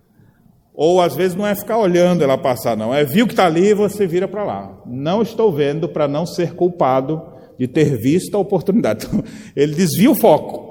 [0.73, 3.67] ou às vezes não é ficar olhando ela passar, não, é viu que está ali
[3.67, 4.81] e você vira para lá.
[4.85, 9.05] Não estou vendo para não ser culpado de ter visto a oportunidade.
[9.05, 9.23] Então,
[9.55, 10.67] ele desvia o foco.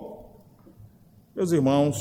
[1.34, 1.96] Meus irmãos,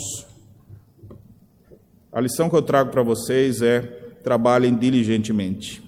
[2.11, 3.81] a lição que eu trago para vocês é:
[4.23, 5.83] trabalhem diligentemente.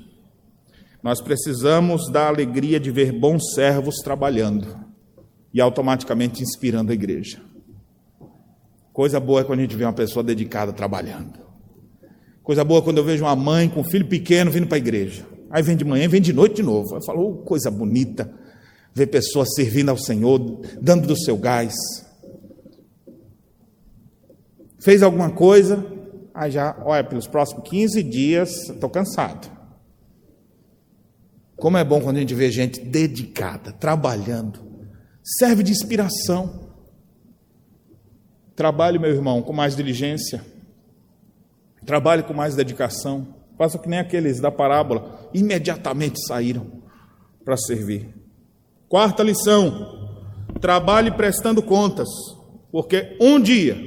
[1.02, 4.68] Nós precisamos da alegria de ver bons servos trabalhando
[5.54, 7.40] e automaticamente inspirando a igreja.
[8.92, 11.40] Coisa boa é quando a gente vê uma pessoa dedicada trabalhando.
[12.44, 14.80] Coisa boa é quando eu vejo uma mãe com um filho pequeno vindo para a
[14.80, 15.26] igreja.
[15.50, 16.96] Aí vem de manhã, vem de noite de novo.
[16.96, 18.30] Eu falo, oh, coisa bonita
[18.98, 20.40] ver pessoas servindo ao Senhor,
[20.82, 21.76] dando do seu gás.
[24.80, 25.86] Fez alguma coisa,
[26.34, 29.56] aí já, olha, pelos próximos 15 dias, estou cansado.
[31.56, 34.60] Como é bom quando a gente vê gente dedicada, trabalhando,
[35.24, 36.68] serve de inspiração.
[38.56, 40.44] Trabalhe, meu irmão, com mais diligência,
[41.86, 43.36] trabalhe com mais dedicação.
[43.60, 46.82] Faça que nem aqueles da parábola, imediatamente saíram
[47.46, 48.27] para servir.
[48.90, 50.10] Quarta lição:
[50.62, 52.08] trabalhe prestando contas,
[52.72, 53.78] porque um dia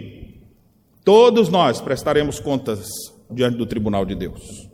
[1.05, 2.86] todos nós prestaremos contas
[3.30, 4.68] diante do tribunal de Deus.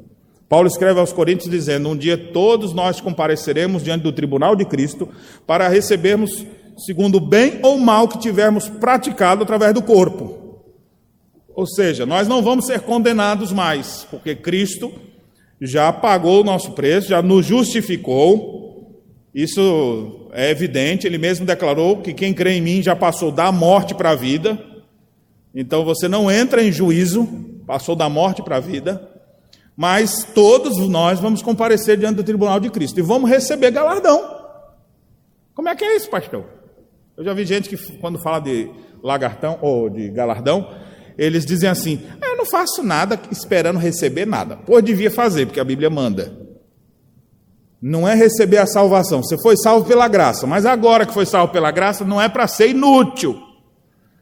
[0.49, 5.09] Paulo escreve aos Coríntios dizendo: Um dia todos nós compareceremos diante do tribunal de Cristo
[5.47, 6.45] para recebermos
[6.77, 10.64] segundo o bem ou mal que tivermos praticado através do corpo.
[11.55, 14.93] Ou seja, nós não vamos ser condenados mais, porque Cristo
[15.61, 18.55] já pagou o nosso preço, já nos justificou,
[19.37, 23.95] isso é evidente, ele mesmo declarou que quem crê em mim já passou da morte
[23.95, 24.59] para a vida.
[25.55, 27.28] Então você não entra em juízo,
[27.66, 29.11] passou da morte para a vida.
[29.76, 34.24] Mas todos nós vamos comparecer diante do tribunal de Cristo e vamos receber galardão.
[35.55, 36.47] Como é que é isso, pastor?
[37.14, 38.70] Eu já vi gente que, quando fala de
[39.03, 40.66] lagartão ou de galardão,
[41.18, 44.57] eles dizem assim: ah, Eu não faço nada esperando receber nada.
[44.57, 46.45] Pois devia fazer, porque a Bíblia manda.
[47.81, 49.22] Não é receber a salvação.
[49.22, 52.47] Você foi salvo pela graça, mas agora que foi salvo pela graça, não é para
[52.47, 53.41] ser inútil,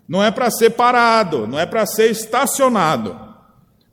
[0.09, 3.17] não é para ser parado, não é para ser estacionado,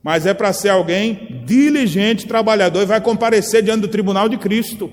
[0.02, 4.92] mas é para ser alguém diligente, trabalhador e vai comparecer diante do tribunal de Cristo.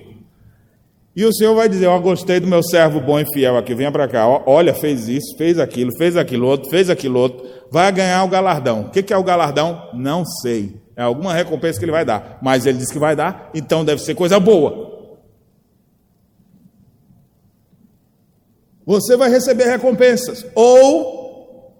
[1.15, 3.91] E o Senhor vai dizer: Eu gostei do meu servo bom e fiel aqui, venha
[3.91, 4.25] para cá.
[4.45, 7.45] Olha, fez isso, fez aquilo, fez aquilo outro, fez aquilo outro.
[7.71, 8.81] Vai ganhar o galardão.
[8.81, 9.89] O que é o galardão?
[9.93, 10.75] Não sei.
[10.99, 12.39] É alguma recompensa que ele vai dar.
[12.41, 15.15] Mas ele diz que vai dar, então deve ser coisa boa.
[18.85, 20.45] Você vai receber recompensas.
[20.53, 21.73] Ou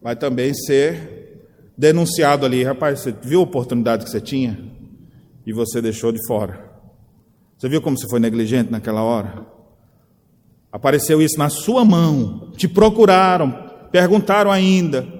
[0.00, 2.62] vai também ser denunciado ali.
[2.62, 4.56] Rapaz, você viu a oportunidade que você tinha?
[5.44, 6.70] E você deixou de fora.
[7.58, 9.44] Você viu como você foi negligente naquela hora?
[10.70, 12.52] Apareceu isso na sua mão.
[12.56, 13.50] Te procuraram,
[13.90, 15.19] perguntaram ainda.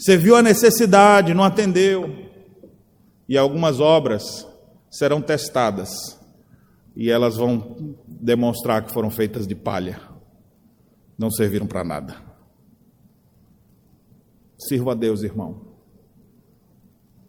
[0.00, 2.08] Você viu a necessidade, não atendeu.
[3.28, 4.46] E algumas obras
[4.90, 5.90] serão testadas.
[6.96, 10.00] E elas vão demonstrar que foram feitas de palha.
[11.18, 12.16] Não serviram para nada.
[14.58, 15.66] Sirva a Deus, irmão.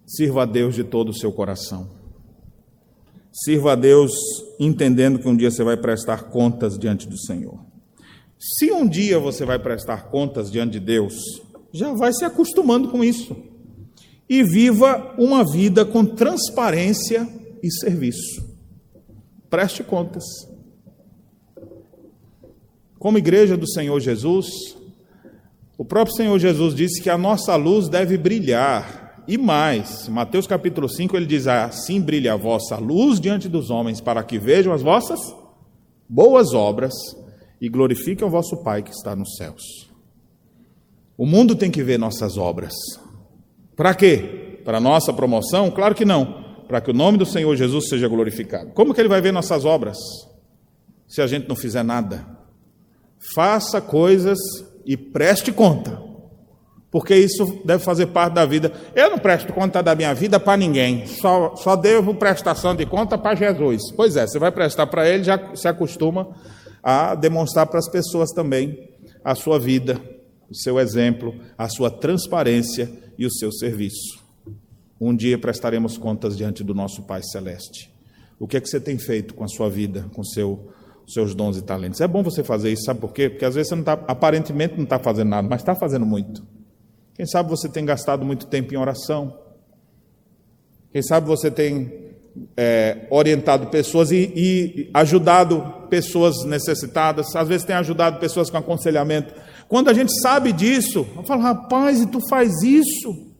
[0.07, 1.89] Sirva a Deus de todo o seu coração.
[3.33, 4.13] Sirva a Deus
[4.57, 7.59] entendendo que um dia você vai prestar contas diante do Senhor.
[8.39, 11.13] Se um dia você vai prestar contas diante de Deus,
[11.71, 13.35] já vai se acostumando com isso.
[14.29, 17.27] E viva uma vida com transparência
[17.61, 18.49] e serviço.
[19.49, 20.23] Preste contas.
[22.97, 24.47] Como igreja do Senhor Jesus,
[25.81, 29.23] O próprio Senhor Jesus disse que a nossa luz deve brilhar.
[29.27, 33.99] E mais, Mateus capítulo 5 ele diz: Assim brilha a vossa luz diante dos homens,
[33.99, 35.19] para que vejam as vossas
[36.07, 36.93] boas obras
[37.59, 39.90] e glorifiquem o vosso Pai que está nos céus.
[41.21, 42.73] O mundo tem que ver nossas obras.
[43.75, 44.59] Para quê?
[44.65, 45.69] Para nossa promoção?
[45.69, 46.43] Claro que não.
[46.67, 48.71] Para que o nome do Senhor Jesus seja glorificado.
[48.71, 49.99] Como que ele vai ver nossas obras?
[51.07, 52.25] Se a gente não fizer nada.
[53.35, 54.39] Faça coisas
[54.83, 56.01] e preste conta.
[56.89, 58.71] Porque isso deve fazer parte da vida.
[58.95, 61.05] Eu não presto conta da minha vida para ninguém.
[61.05, 63.91] Só, só devo prestação de conta para Jesus.
[63.95, 66.29] Pois é, você vai prestar para ele, já se acostuma
[66.81, 68.89] a demonstrar para as pessoas também
[69.23, 70.01] a sua vida,
[70.51, 74.21] o seu exemplo, a sua transparência e o seu serviço.
[74.99, 77.89] Um dia prestaremos contas diante do nosso Pai Celeste.
[78.37, 80.71] O que é que você tem feito com a sua vida, com seu,
[81.07, 82.01] seus dons e talentos?
[82.01, 83.29] É bom você fazer isso, sabe por quê?
[83.29, 86.45] Porque às vezes você não tá, aparentemente não está fazendo nada, mas está fazendo muito.
[87.15, 89.39] Quem sabe você tem gastado muito tempo em oração.
[90.91, 92.11] Quem sabe você tem
[92.57, 99.33] é, orientado pessoas e, e, ajudado pessoas necessitadas, às vezes tem ajudado pessoas com aconselhamento.
[99.71, 103.31] Quando a gente sabe disso, eu falo, rapaz, e tu faz isso?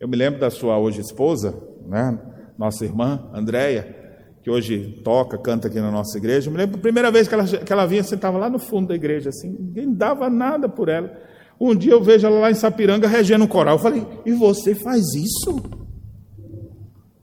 [0.00, 1.54] Eu me lembro da sua hoje esposa,
[1.86, 2.18] né,
[2.56, 3.94] nossa irmã, Andréia,
[4.42, 6.48] que hoje toca, canta aqui na nossa igreja.
[6.48, 8.88] Eu me lembro a primeira vez que ela, que ela vinha, sentava lá no fundo
[8.88, 11.14] da igreja, assim, ninguém dava nada por ela.
[11.60, 13.74] Um dia eu vejo ela lá em Sapiranga regendo um coral.
[13.74, 15.62] Eu falei, e você faz isso?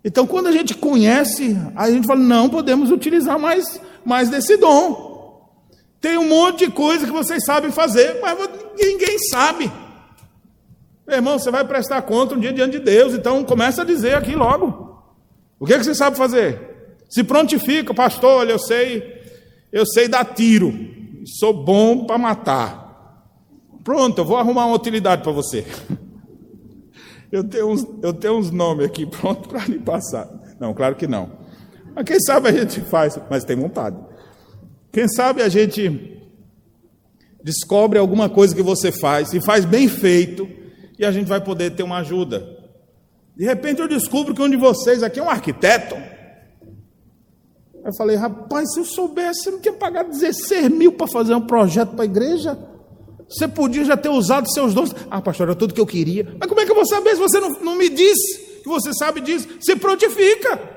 [0.06, 5.07] Então, quando a gente conhece, a gente fala, não podemos utilizar mais, mais desse dom.
[6.00, 8.38] Tem um monte de coisa que vocês sabem fazer, mas
[8.78, 9.72] ninguém sabe.
[11.08, 14.16] Meu irmão, você vai prestar conta um dia diante de Deus, então começa a dizer
[14.16, 15.02] aqui logo.
[15.60, 16.96] O que, é que você sabe fazer?
[17.10, 19.22] Se prontifica, pastor, olha, eu sei,
[19.72, 20.74] eu sei dar tiro,
[21.40, 22.88] sou bom para matar.
[23.84, 25.66] Pronto, eu vou arrumar uma utilidade para você.
[27.30, 30.30] Eu tenho, uns, eu tenho uns nomes aqui pronto para lhe passar.
[30.58, 31.30] Não, claro que não.
[31.94, 33.98] Mas quem sabe a gente faz, mas tem vontade.
[34.92, 36.18] Quem sabe a gente
[37.44, 40.48] descobre alguma coisa que você faz e faz bem feito
[41.00, 42.58] e a gente vai poder ter uma ajuda.
[43.36, 45.96] De repente eu descubro que um de vocês aqui é um arquiteto.
[47.86, 51.46] Eu falei, rapaz, se eu soubesse, eu não tinha pagado 16 mil para fazer um
[51.46, 52.58] projeto para a igreja.
[53.30, 54.94] Você podia já ter usado seus dons.
[55.10, 56.36] Ah, pastor, era tudo que eu queria.
[56.40, 58.92] Mas como é que eu vou saber se você não, não me disse que você
[58.94, 59.48] sabe disso?
[59.62, 60.77] Se prontifica.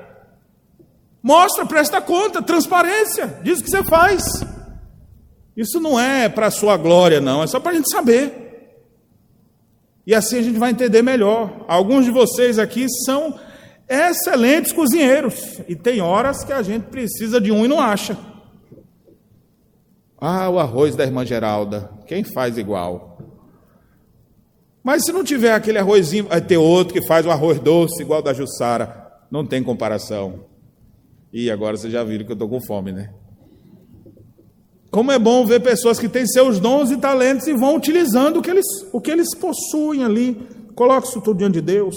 [1.21, 3.39] Mostra, presta conta, transparência.
[3.43, 4.23] Diz o que você faz.
[5.55, 7.43] Isso não é para a sua glória, não.
[7.43, 8.41] É só para a gente saber.
[10.05, 11.65] E assim a gente vai entender melhor.
[11.67, 13.39] Alguns de vocês aqui são
[13.87, 15.59] excelentes cozinheiros.
[15.67, 18.17] E tem horas que a gente precisa de um e não acha.
[20.19, 21.91] Ah, o arroz da irmã Geralda.
[22.07, 23.19] Quem faz igual?
[24.83, 28.21] Mas se não tiver aquele arrozinho, vai ter outro que faz o arroz doce igual
[28.21, 29.11] da Jussara.
[29.29, 30.50] Não tem comparação.
[31.33, 33.13] E agora vocês já viram que eu estou com fome, né?
[34.89, 38.41] Como é bom ver pessoas que têm seus dons e talentos e vão utilizando o
[38.41, 40.35] que eles, o que eles possuem ali.
[40.75, 41.95] Coloque isso tudo diante de Deus.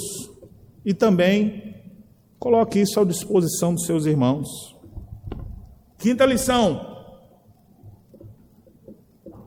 [0.85, 1.74] E também
[2.39, 4.49] coloque isso à disposição dos seus irmãos.
[5.99, 6.95] Quinta lição: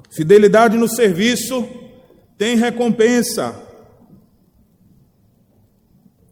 [0.09, 1.65] Fidelidade no serviço
[2.37, 3.66] tem recompensa.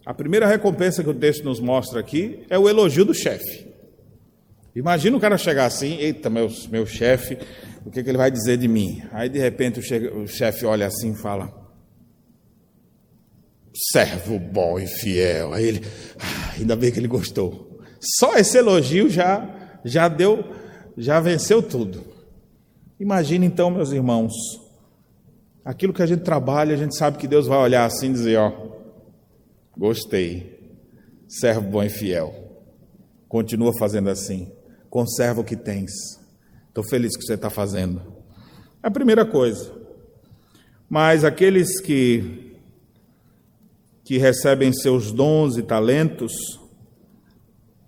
[0.06, 3.74] A primeira recompensa que o texto nos mostra aqui é o elogio do chefe.
[4.76, 7.38] Imagina o cara chegar assim, eita, meu, meu chefe,
[7.86, 9.02] o que, que ele vai dizer de mim?
[9.12, 11.52] Aí de repente o, chefe olha assim e fala:
[13.74, 15.54] servo bom e fiel.
[15.54, 15.82] Aí ele,
[16.20, 17.80] ah, ainda bem que ele gostou.
[18.20, 20.44] Só esse elogio já, já deu,
[20.96, 22.04] já venceu tudo.
[23.00, 24.34] Imagine então, meus irmãos,
[25.64, 28.38] aquilo que a gente trabalha, a gente sabe que Deus vai olhar assim e dizer:
[28.38, 28.75] Ó,
[29.78, 30.74] gostei,
[31.28, 32.34] servo bom e fiel,
[33.28, 34.52] continua fazendo assim,
[34.90, 35.92] conserva o que tens,
[36.68, 38.02] estou feliz que você está fazendo.
[38.82, 39.72] É a primeira coisa.
[40.90, 42.56] Mas aqueles que,
[44.04, 46.32] que recebem seus dons e talentos,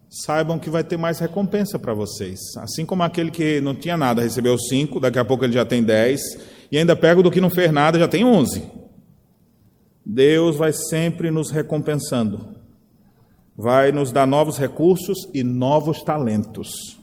[0.09, 2.39] saibam que vai ter mais recompensa para vocês.
[2.57, 5.83] Assim como aquele que não tinha nada recebeu cinco, daqui a pouco ele já tem
[5.83, 6.21] dez,
[6.71, 8.63] e ainda pega do que não fez nada, já tem onze.
[10.09, 12.55] Deus vai sempre nos recompensando,
[13.57, 16.97] vai nos dar novos recursos e novos talentos.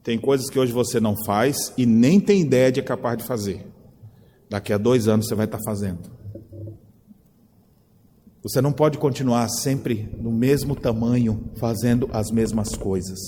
[0.00, 3.24] Tem coisas que hoje você não faz e nem tem ideia de é capaz de
[3.24, 3.66] fazer.
[4.48, 6.08] Daqui a dois anos você vai estar fazendo.
[8.44, 13.18] Você não pode continuar sempre no mesmo tamanho, fazendo as mesmas coisas.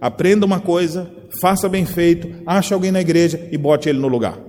[0.00, 4.45] Aprenda uma coisa, faça bem feito, ache alguém na igreja e bote ele no lugar.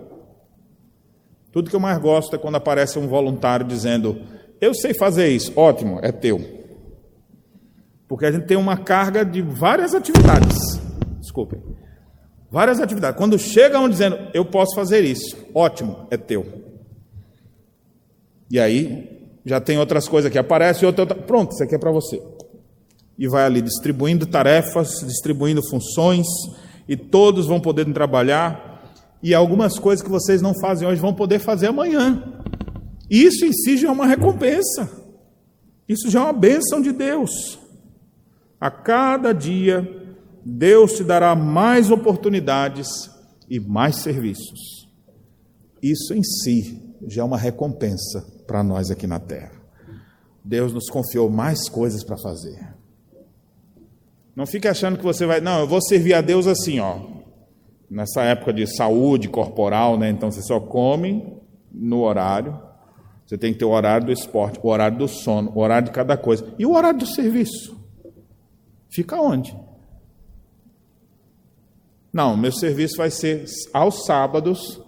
[1.58, 4.22] Tudo que eu mais gosto é quando aparece um voluntário dizendo:
[4.62, 5.52] Eu sei fazer isso.
[5.56, 6.40] Ótimo, é teu.
[8.08, 10.80] Porque a gente tem uma carga de várias atividades.
[11.20, 11.60] Desculpem.
[12.52, 13.18] Várias atividades.
[13.18, 15.36] Quando chega um dizendo: Eu posso fazer isso.
[15.52, 16.46] Ótimo, é teu.
[18.52, 21.16] E aí, já tem outras coisas que aparecem, outra, outra.
[21.16, 22.22] Pronto, isso aqui é para você.
[23.18, 26.28] E vai ali distribuindo tarefas, distribuindo funções,
[26.88, 28.67] e todos vão poder trabalhar
[29.22, 32.34] e algumas coisas que vocês não fazem hoje vão poder fazer amanhã.
[33.10, 34.90] Isso em si já é uma recompensa.
[35.88, 37.58] Isso já é uma bênção de Deus.
[38.60, 39.88] A cada dia,
[40.46, 43.10] Deus te dará mais oportunidades
[43.50, 44.88] e mais serviços.
[45.82, 49.52] Isso em si já é uma recompensa para nós aqui na terra.
[50.44, 52.76] Deus nos confiou mais coisas para fazer.
[54.36, 57.17] Não fique achando que você vai, não, eu vou servir a Deus assim, ó
[57.90, 60.10] nessa época de saúde corporal, né?
[60.10, 61.38] Então você só come
[61.72, 62.60] no horário.
[63.26, 65.92] Você tem que ter o horário do esporte, o horário do sono, o horário de
[65.92, 66.54] cada coisa.
[66.58, 67.78] E o horário do serviço?
[68.90, 69.56] Fica onde?
[72.12, 74.82] Não, meu serviço vai ser aos sábados,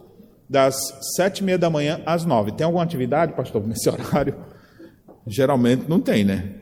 [0.49, 0.75] das
[1.15, 2.53] sete e meia da manhã às nove.
[2.53, 4.35] Tem alguma atividade, pastor, nesse horário?
[5.27, 6.55] Geralmente não tem, né?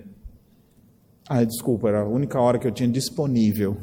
[1.29, 3.77] Ah, desculpa, era a única hora que eu tinha disponível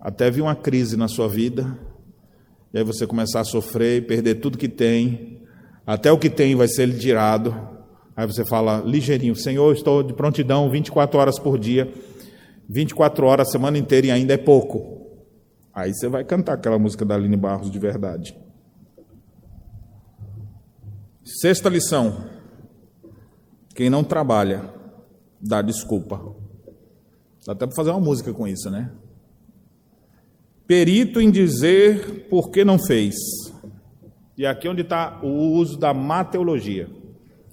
[0.00, 1.78] até vir uma crise na sua vida,
[2.72, 5.42] e aí você começar a sofrer perder tudo que tem,
[5.86, 7.54] até o que tem vai ser lhe tirado.
[8.14, 11.92] Aí você fala ligeirinho: Senhor, estou de prontidão 24 horas por dia,
[12.68, 14.98] 24 horas a semana inteira e ainda é pouco.
[15.72, 18.36] Aí você vai cantar aquela música da Aline Barros de verdade.
[21.24, 22.24] Sexta lição:
[23.74, 24.64] quem não trabalha,
[25.40, 26.20] dá desculpa.
[27.46, 28.90] Dá até para fazer uma música com isso, né?
[30.68, 33.14] Perito em dizer por que não fez.
[34.36, 36.88] E aqui é onde está o uso da mateologia.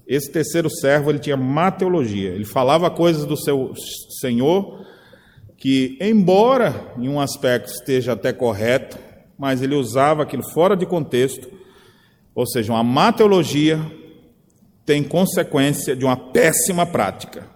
[0.06, 2.28] Esse terceiro servo ele tinha mateologia.
[2.28, 3.72] Ele falava coisas do seu
[4.20, 4.84] senhor
[5.56, 8.98] que, embora em um aspecto esteja até correto,
[9.38, 11.50] mas ele usava aquilo fora de contexto.
[12.34, 13.80] Ou seja, uma mateologia
[14.84, 17.48] tem consequência de uma péssima prática.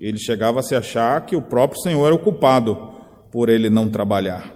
[0.00, 2.87] Ele chegava a se achar que o próprio Senhor era o culpado
[3.30, 4.54] por ele não trabalhar.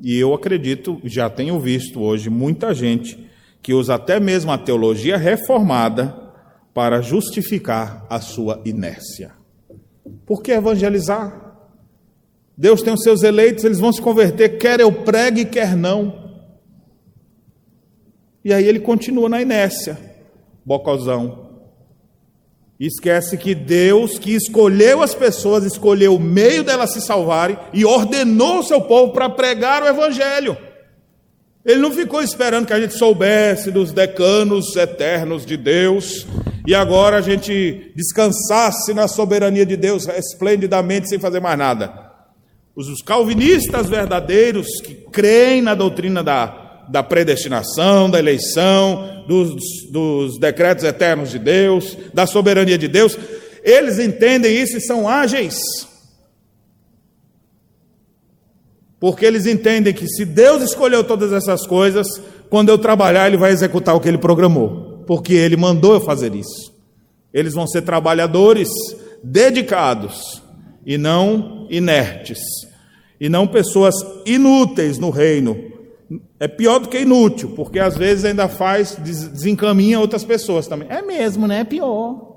[0.00, 3.30] E eu acredito, já tenho visto hoje muita gente
[3.62, 6.16] que usa até mesmo a teologia reformada
[6.74, 9.32] para justificar a sua inércia.
[10.26, 11.54] Por que evangelizar?
[12.56, 16.30] Deus tem os seus eleitos, eles vão se converter, quer eu pregue, quer não.
[18.44, 19.98] E aí ele continua na inércia,
[20.64, 21.41] bocozão,
[22.78, 28.58] esquece que Deus, que escolheu as pessoas, escolheu o meio delas se salvarem e ordenou
[28.58, 30.56] o seu povo para pregar o Evangelho.
[31.64, 36.26] Ele não ficou esperando que a gente soubesse dos decanos eternos de Deus
[36.66, 42.10] e agora a gente descansasse na soberania de Deus esplendidamente sem fazer mais nada.
[42.74, 49.54] Os calvinistas verdadeiros que creem na doutrina da da predestinação, da eleição, dos,
[49.90, 53.16] dos decretos eternos de Deus, da soberania de Deus,
[53.62, 55.56] eles entendem isso e são ágeis.
[58.98, 62.06] Porque eles entendem que se Deus escolheu todas essas coisas,
[62.48, 66.34] quando eu trabalhar, Ele vai executar o que Ele programou, porque Ele mandou eu fazer
[66.34, 66.72] isso.
[67.32, 68.68] Eles vão ser trabalhadores
[69.24, 70.42] dedicados
[70.84, 72.38] e não inertes,
[73.20, 73.94] e não pessoas
[74.26, 75.71] inúteis no reino,
[76.38, 80.88] é pior do que inútil, porque às vezes ainda faz, desencaminha outras pessoas também.
[80.90, 81.60] É mesmo, né?
[81.60, 82.32] É pior.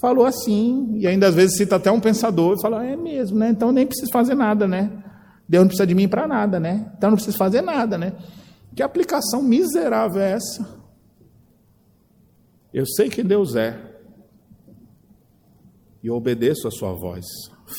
[0.00, 3.50] Falou assim, e ainda às vezes cita até um pensador e fala: é mesmo, né?
[3.50, 4.90] Então nem preciso fazer nada, né?
[5.48, 6.92] Deus não precisa de mim para nada, né?
[6.96, 8.12] Então não preciso fazer nada, né?
[8.74, 10.82] Que aplicação miserável é essa?
[12.72, 13.78] Eu sei quem Deus é
[16.02, 17.24] e obedeço a sua voz.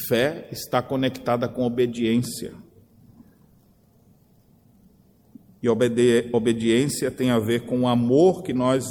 [0.07, 2.53] Fé está conectada com obediência.
[5.63, 8.83] E obedi obediência tem a ver com o amor que nós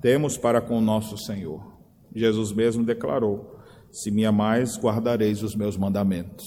[0.00, 1.64] temos para com o nosso Senhor.
[2.12, 3.56] Jesus mesmo declarou:
[3.92, 6.44] Se me amais, guardareis os meus mandamentos.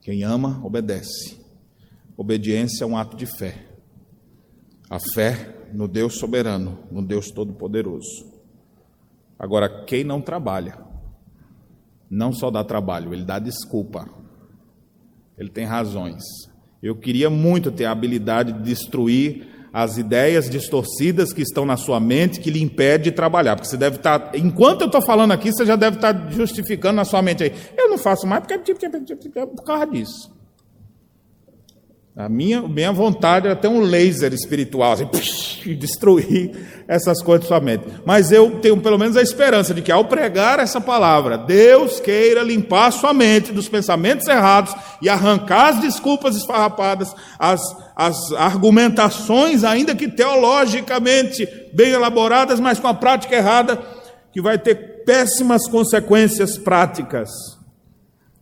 [0.00, 1.38] Quem ama, obedece.
[2.16, 3.66] Obediência é um ato de fé.
[4.88, 8.24] A fé no Deus soberano, no Deus todo-poderoso.
[9.38, 10.78] Agora, quem não trabalha,
[12.08, 14.08] não só dá trabalho, ele dá desculpa.
[15.36, 16.22] Ele tem razões.
[16.82, 22.00] Eu queria muito ter a habilidade de destruir as ideias distorcidas que estão na sua
[22.00, 23.56] mente que lhe impede de trabalhar.
[23.56, 27.04] Porque você deve estar, enquanto eu estou falando aqui, você já deve estar justificando na
[27.04, 27.52] sua mente aí.
[27.76, 30.35] Eu não faço mais porque é por causa disso.
[32.18, 36.50] A minha, minha vontade era ter um laser espiritual, assim, psh, destruir
[36.88, 37.84] essas coisas de sua mente.
[38.06, 42.42] Mas eu tenho pelo menos a esperança de que ao pregar essa palavra, Deus queira
[42.42, 47.60] limpar sua mente dos pensamentos errados e arrancar as desculpas esfarrapadas, as,
[47.94, 53.78] as argumentações, ainda que teologicamente bem elaboradas, mas com a prática errada,
[54.32, 57.28] que vai ter péssimas consequências práticas.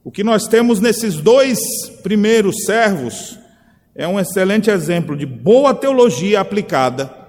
[0.04, 1.58] O que nós temos nesses dois
[2.04, 3.42] primeiros servos
[3.94, 7.24] é um excelente exemplo de boa teologia aplicada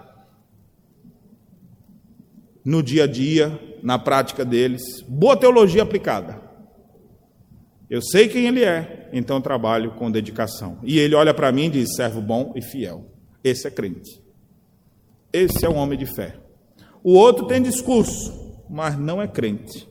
[2.64, 4.82] no dia a dia, na prática deles.
[5.08, 6.42] Boa teologia aplicada.
[7.88, 10.80] Eu sei quem ele é, então trabalho com dedicação.
[10.82, 13.06] E ele olha para mim e diz: servo bom e fiel.
[13.44, 14.20] Esse é crente.
[15.32, 16.36] Esse é um homem de fé.
[17.04, 19.88] O outro tem discurso, mas não é crente.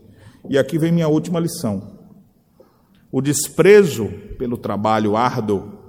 [0.51, 2.01] E aqui vem minha última lição.
[3.13, 5.84] O desprezo pelo trabalho árduo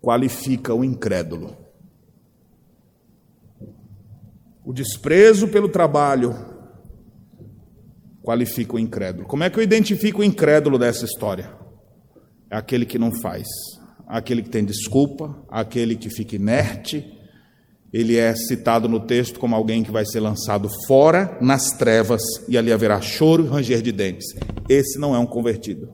[0.00, 1.56] qualifica o incrédulo.
[4.64, 6.34] O desprezo pelo trabalho
[8.22, 9.26] qualifica o incrédulo.
[9.26, 11.52] Como é que eu identifico o incrédulo dessa história?
[12.50, 13.46] É aquele que não faz,
[14.06, 17.18] aquele que tem desculpa, aquele que fica inerte.
[17.92, 22.56] Ele é citado no texto como alguém que vai ser lançado fora nas trevas e
[22.56, 24.26] ali haverá choro e ranger de dentes.
[24.68, 25.92] Esse não é um convertido.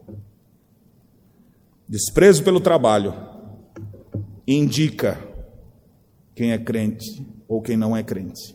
[1.88, 3.35] Desprezo pelo trabalho
[4.46, 5.18] indica
[6.34, 8.54] quem é crente ou quem não é crente.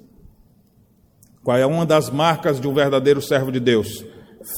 [1.44, 4.06] Qual é uma das marcas de um verdadeiro servo de Deus?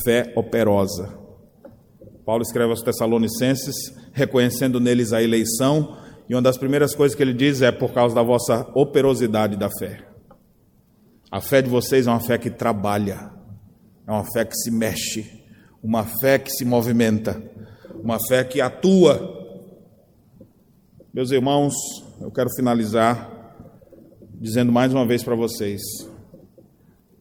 [0.04, 1.18] Fé operosa.
[2.26, 3.76] Paulo escreve aos Tessalonicenses,
[4.12, 8.16] reconhecendo neles a eleição, e uma das primeiras coisas que ele diz é por causa
[8.16, 10.06] da vossa operosidade da fé.
[11.30, 13.32] A fé de vocês é uma fé que trabalha,
[14.08, 15.44] é uma fé que se mexe,
[15.82, 17.42] uma fé que se movimenta,
[18.02, 19.43] uma fé que atua
[21.14, 21.76] meus irmãos,
[22.20, 23.56] eu quero finalizar
[24.34, 25.80] dizendo mais uma vez para vocês: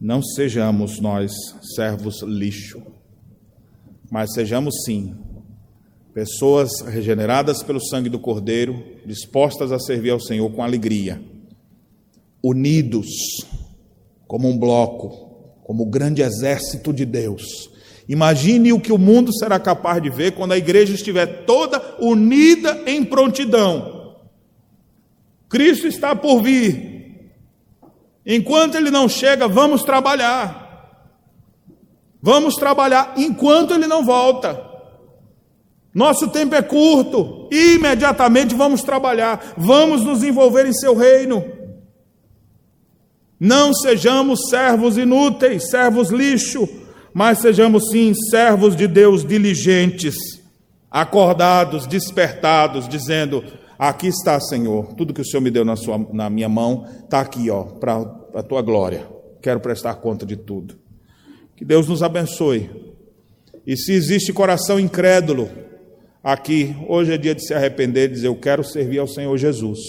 [0.01, 1.31] não sejamos nós
[1.75, 2.81] servos lixo,
[4.09, 5.15] mas sejamos sim
[6.11, 11.23] pessoas regeneradas pelo sangue do Cordeiro, dispostas a servir ao Senhor com alegria,
[12.41, 13.07] unidos
[14.25, 17.72] como um bloco, como o grande exército de Deus
[18.07, 22.83] Imagine o que o mundo será capaz de ver quando a igreja estiver toda unida
[22.85, 24.15] em prontidão.
[25.47, 27.31] Cristo está por vir.
[28.25, 30.61] Enquanto ele não chega, vamos trabalhar.
[32.21, 34.71] Vamos trabalhar enquanto ele não volta.
[35.93, 41.45] Nosso tempo é curto, imediatamente vamos trabalhar, vamos nos envolver em seu reino.
[43.39, 46.67] Não sejamos servos inúteis, servos lixo
[47.13, 50.15] mas sejamos sim servos de Deus diligentes,
[50.89, 53.43] acordados, despertados, dizendo:
[53.77, 57.21] Aqui está, Senhor, tudo que o Senhor me deu na, sua, na minha mão está
[57.21, 58.01] aqui, ó, para
[58.33, 59.07] a tua glória.
[59.41, 60.75] Quero prestar conta de tudo.
[61.55, 62.69] Que Deus nos abençoe.
[63.65, 65.49] E se existe coração incrédulo
[66.23, 69.79] aqui, hoje é dia de se arrepender e dizer: Eu quero servir ao Senhor Jesus.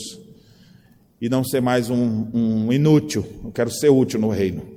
[1.21, 4.74] E não ser mais um, um inútil, eu quero ser útil no reino.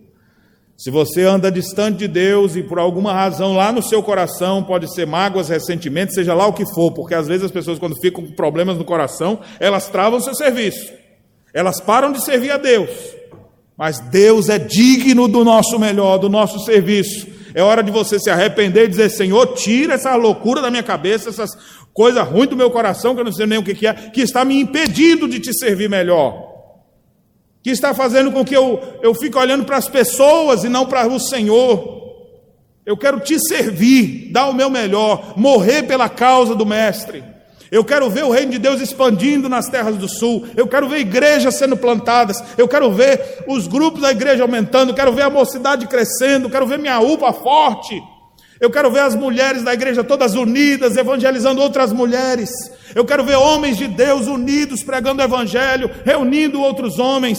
[0.77, 4.93] Se você anda distante de Deus e por alguma razão lá no seu coração, pode
[4.93, 8.23] ser mágoas, ressentimentos, seja lá o que for, porque às vezes as pessoas, quando ficam
[8.23, 10.93] com problemas no coração, elas travam o seu serviço,
[11.51, 12.91] elas param de servir a Deus.
[13.75, 17.27] Mas Deus é digno do nosso melhor, do nosso serviço.
[17.55, 21.29] É hora de você se arrepender e dizer: Senhor, tira essa loucura da minha cabeça,
[21.29, 21.51] essas
[21.93, 24.43] coisas ruins do meu coração, que eu não sei nem o que é, que está
[24.43, 26.56] me impedindo de te servir melhor
[27.67, 31.05] que está fazendo com que eu, eu fique olhando para as pessoas e não para
[31.05, 32.15] o Senhor.
[32.85, 37.21] Eu quero te servir, dar o meu melhor, morrer pela causa do Mestre.
[37.69, 40.47] Eu quero ver o reino de Deus expandindo nas terras do sul.
[40.55, 42.41] Eu quero ver igrejas sendo plantadas.
[42.57, 44.91] Eu quero ver os grupos da igreja aumentando.
[44.91, 46.45] Eu quero ver a mocidade crescendo.
[46.45, 48.01] Eu quero ver minha UPA forte.
[48.59, 52.49] Eu quero ver as mulheres da igreja todas unidas, evangelizando outras mulheres.
[52.95, 57.37] Eu quero ver homens de Deus unidos, pregando o evangelho, reunindo outros homens.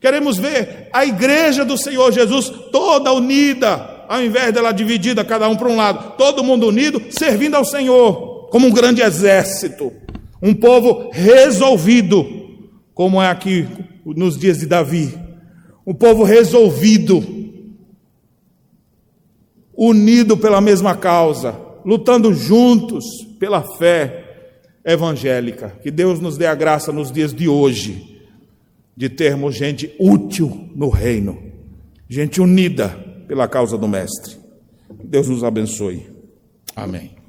[0.00, 5.56] Queremos ver a igreja do Senhor Jesus toda unida, ao invés dela dividida, cada um
[5.56, 9.90] para um lado, todo mundo unido, servindo ao Senhor, como um grande exército,
[10.42, 12.26] um povo resolvido,
[12.92, 13.66] como é aqui
[14.04, 15.18] nos dias de Davi,
[15.86, 17.43] um povo resolvido
[19.76, 23.04] unido pela mesma causa, lutando juntos
[23.38, 24.24] pela fé
[24.84, 25.78] evangélica.
[25.82, 28.14] Que Deus nos dê a graça nos dias de hoje
[28.96, 31.42] de termos gente útil no reino,
[32.08, 32.88] gente unida
[33.26, 34.36] pela causa do Mestre.
[35.02, 36.06] Deus nos abençoe.
[36.76, 37.23] Amém.